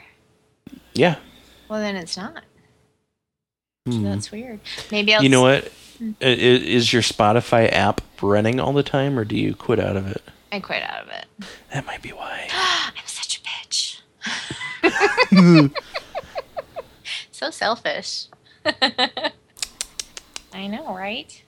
[0.93, 1.17] yeah.
[1.69, 2.43] Well, then it's not.
[3.85, 4.03] Hmm.
[4.03, 4.59] That's weird.
[4.91, 5.21] Maybe I'll.
[5.23, 5.71] You know what?
[5.99, 6.11] Hmm.
[6.21, 9.95] I- i- Is your Spotify app running all the time, or do you quit out
[9.95, 10.21] of it?
[10.51, 11.25] I quit out of it.
[11.71, 12.47] That might be why.
[12.51, 13.41] I'm such a
[14.83, 15.71] bitch.
[17.31, 18.25] so selfish.
[20.53, 21.41] I know, right?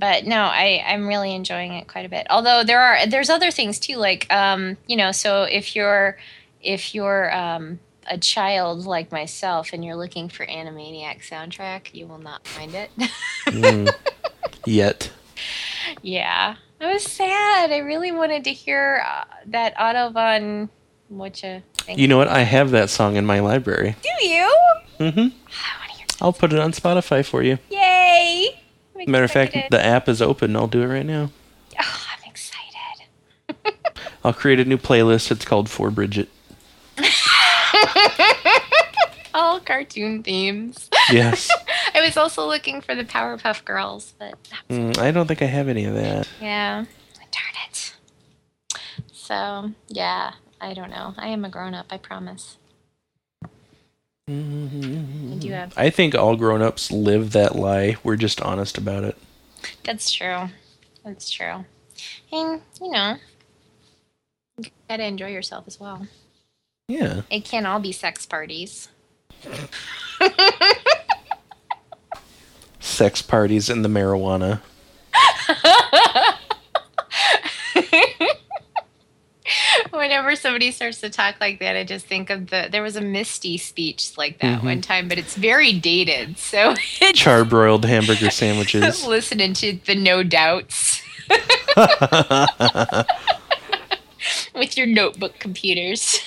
[0.00, 2.26] But no, I I'm really enjoying it quite a bit.
[2.30, 6.16] Although there are there's other things too, like um, you know, so if you're
[6.62, 12.18] if you're um a child like myself and you're looking for Animaniac soundtrack, you will
[12.18, 12.90] not find it.
[13.46, 13.88] Hmm.
[14.64, 15.10] Yet.
[16.02, 17.70] yeah, I was sad.
[17.70, 20.70] I really wanted to hear uh, that Autobahn.
[21.08, 21.98] What you think?
[21.98, 22.28] You know what?
[22.28, 23.96] I have that song in my library.
[24.02, 24.54] Do you?
[24.98, 25.18] Mm-hmm.
[25.18, 26.06] I want to hear.
[26.22, 27.58] I'll put it on Spotify for you.
[27.68, 27.79] Yay!
[29.08, 30.54] Matter of fact, the app is open.
[30.56, 31.30] I'll do it right now.
[31.80, 33.74] oh, I'm excited.
[34.24, 35.30] I'll create a new playlist.
[35.30, 36.28] It's called For Bridget.
[39.32, 40.90] All cartoon themes.
[41.10, 41.48] Yes.
[41.94, 44.34] I was also looking for the Powerpuff Girls, but
[44.68, 46.28] Mm, I don't think I have any of that.
[46.40, 46.84] yeah,
[47.30, 47.94] darn it.
[49.12, 51.14] So yeah, I don't know.
[51.16, 51.86] I am a grown up.
[51.90, 52.56] I promise.
[54.30, 55.32] Mm-hmm.
[55.32, 55.74] I do have.
[55.76, 57.96] I think all grown ups live that lie.
[58.04, 59.18] We're just honest about it.
[59.82, 60.48] That's true.
[61.04, 61.64] That's true.
[62.32, 63.16] And you know,
[64.58, 66.06] you gotta enjoy yourself as well.
[66.86, 67.22] Yeah.
[67.30, 68.88] It can't all be sex parties.
[72.80, 74.60] Sex parties and the marijuana.
[79.98, 82.68] Whenever somebody starts to talk like that, I just think of the.
[82.70, 84.64] There was a Misty speech like that Mhm.
[84.64, 86.38] one time, but it's very dated.
[86.38, 89.04] So it's Charbroiled hamburger sandwiches.
[89.06, 91.02] listening to the No Doubts
[94.54, 96.20] with your notebook computers.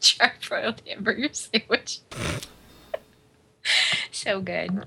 [0.00, 2.00] Charbroiled hamburger sandwich.
[4.10, 4.84] so good.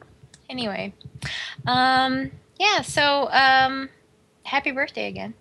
[0.49, 0.93] Anyway,
[1.67, 2.31] um,
[2.61, 2.81] yeah.
[2.81, 3.89] So, um,
[4.43, 5.33] happy birthday again.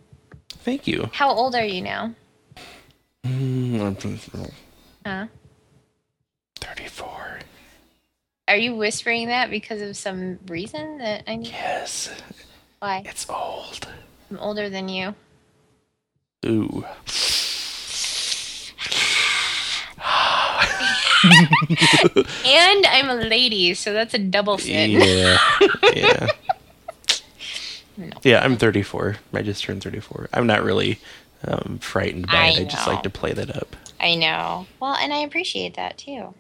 [0.49, 1.11] Thank you.
[1.13, 2.15] How old are you now?
[5.05, 5.27] Huh?
[6.61, 7.41] 34.
[8.49, 11.49] Are you whispering that because of some reason that I need?
[11.49, 12.11] Yes,
[12.79, 13.03] Why?
[13.05, 13.87] it's old.
[14.31, 15.15] I'm older than you.
[16.47, 16.85] Ooh.
[22.47, 24.93] And I'm a lady, so that's a double sin.
[24.93, 25.39] Yeah.
[25.95, 26.27] Yeah.
[28.01, 28.17] No.
[28.23, 29.17] Yeah, I'm 34.
[29.35, 30.31] I just turned 34.
[30.33, 30.99] I'm not really
[31.47, 32.61] um, frightened by I it.
[32.61, 32.95] I just know.
[32.95, 33.77] like to play that up.
[34.01, 34.67] I know.
[34.81, 36.35] Well, and I appreciate that too.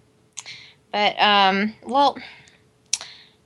[0.92, 2.18] But um well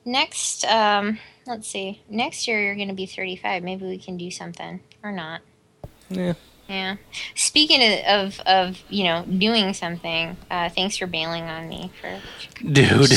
[0.05, 2.01] next um let's see.
[2.09, 3.63] Next year you're going to be 35.
[3.63, 5.43] Maybe we can do something or not.
[6.09, 6.35] Yeah.
[6.69, 6.97] Yeah.
[7.35, 12.19] Speaking of of, of you know, doing something, uh thanks for bailing on me for
[12.65, 13.11] Dude.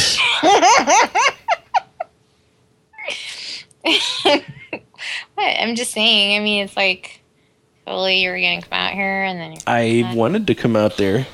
[5.35, 5.45] What?
[5.59, 6.39] I'm just saying.
[6.39, 7.21] I mean, it's like
[7.85, 10.97] totally you were going to come out here and then I wanted to come out
[10.97, 11.27] there.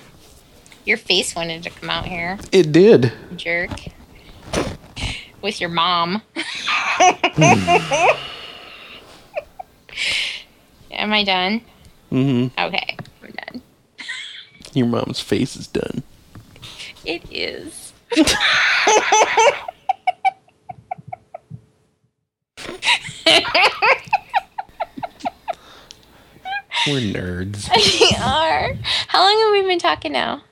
[0.86, 3.12] your face wanted to come out here, It did.
[3.36, 3.72] jerk.
[5.42, 6.22] With your mom.
[10.92, 11.62] Am I done?
[12.10, 13.62] hmm Okay, I'm done.
[14.74, 16.04] Your mom's face is done.
[17.06, 17.92] It is.
[26.88, 27.70] We're nerds.
[27.76, 28.74] we are.
[29.08, 30.44] How long have we been talking now?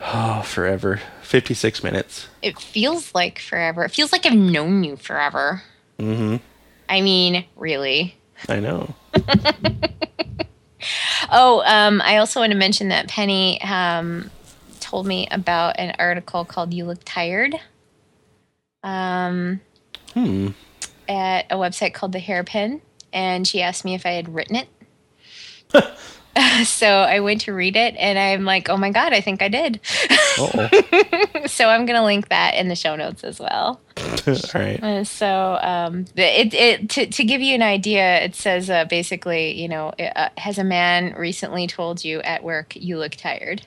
[0.00, 1.00] Oh, forever.
[1.22, 2.28] 56 minutes.
[2.42, 3.84] It feels like forever.
[3.84, 5.62] It feels like I've known you forever.
[5.98, 6.36] Mm-hmm.
[6.88, 8.16] I mean, really.
[8.48, 8.94] I know.
[11.30, 14.30] Oh, um, I also want to mention that Penny um,
[14.80, 17.54] told me about an article called "You Look Tired"
[18.82, 19.60] um,
[20.14, 20.48] Hmm.
[21.08, 22.82] At a website called The Hairpin,
[23.12, 24.68] and she asked me if I had written it.
[26.64, 29.48] so I went to read it, and I'm like, "Oh my god, I think I
[29.48, 29.80] did."
[31.46, 33.80] So I'm gonna link that in the show notes as well.
[34.26, 34.82] All right.
[34.82, 39.60] Uh, so um, it, it to, to give you an idea, it says uh, basically,
[39.60, 43.66] you know, uh, has a man recently told you at work you look tired?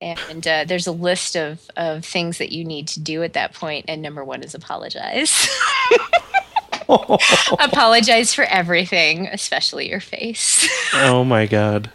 [0.00, 3.54] And uh, there's a list of, of things that you need to do at that
[3.54, 5.48] point, and number one is apologize.
[6.88, 10.68] apologize for everything, especially your face.
[10.94, 11.90] oh my god.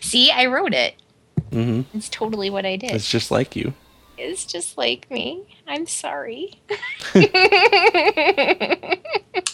[0.00, 0.94] See, I wrote it.
[1.52, 2.92] hmm It's totally what I did.
[2.92, 3.74] It's just like you.
[4.16, 5.42] It's just like me.
[5.66, 6.60] I'm sorry.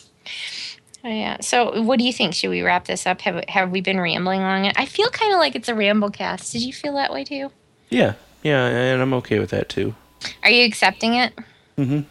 [1.02, 1.38] Oh, yeah.
[1.40, 2.34] So, what do you think?
[2.34, 3.22] Should we wrap this up?
[3.22, 4.74] Have Have we been rambling on it?
[4.78, 6.52] I feel kind of like it's a ramble cast.
[6.52, 7.50] Did you feel that way too?
[7.88, 8.14] Yeah.
[8.42, 9.94] Yeah, and I'm okay with that too.
[10.42, 11.34] Are you accepting it?
[11.76, 12.04] Mm Mhm.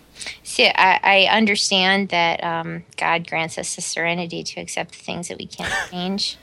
[0.43, 5.29] See, I, I understand that um, God grants us the serenity to accept the things
[5.29, 6.37] that we can't change,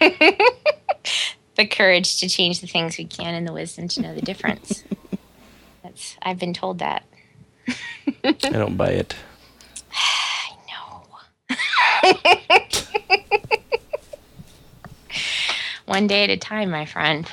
[0.00, 4.82] the courage to change the things we can, and the wisdom to know the difference.
[5.84, 7.04] That's I've been told that.
[8.24, 9.14] I don't buy it.
[15.86, 17.26] One day at a time, my friend.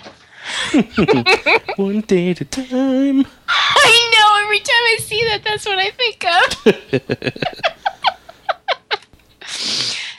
[1.75, 3.27] One day at a time.
[3.47, 4.43] I know.
[4.43, 6.63] Every time I see that, that's what I think of.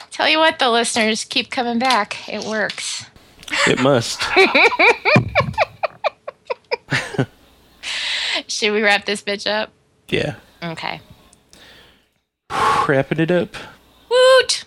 [0.11, 2.29] Tell you what, the listeners keep coming back.
[2.29, 3.05] It works.
[3.67, 4.21] It must.
[8.47, 9.71] Should we wrap this bitch up?
[10.09, 10.35] Yeah.
[10.63, 11.01] Okay.
[12.87, 13.55] Wrapping it up.
[14.09, 14.63] Woot!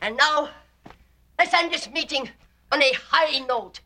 [0.00, 0.50] And now,
[1.38, 2.30] let's end this meeting
[2.72, 3.80] on a high note.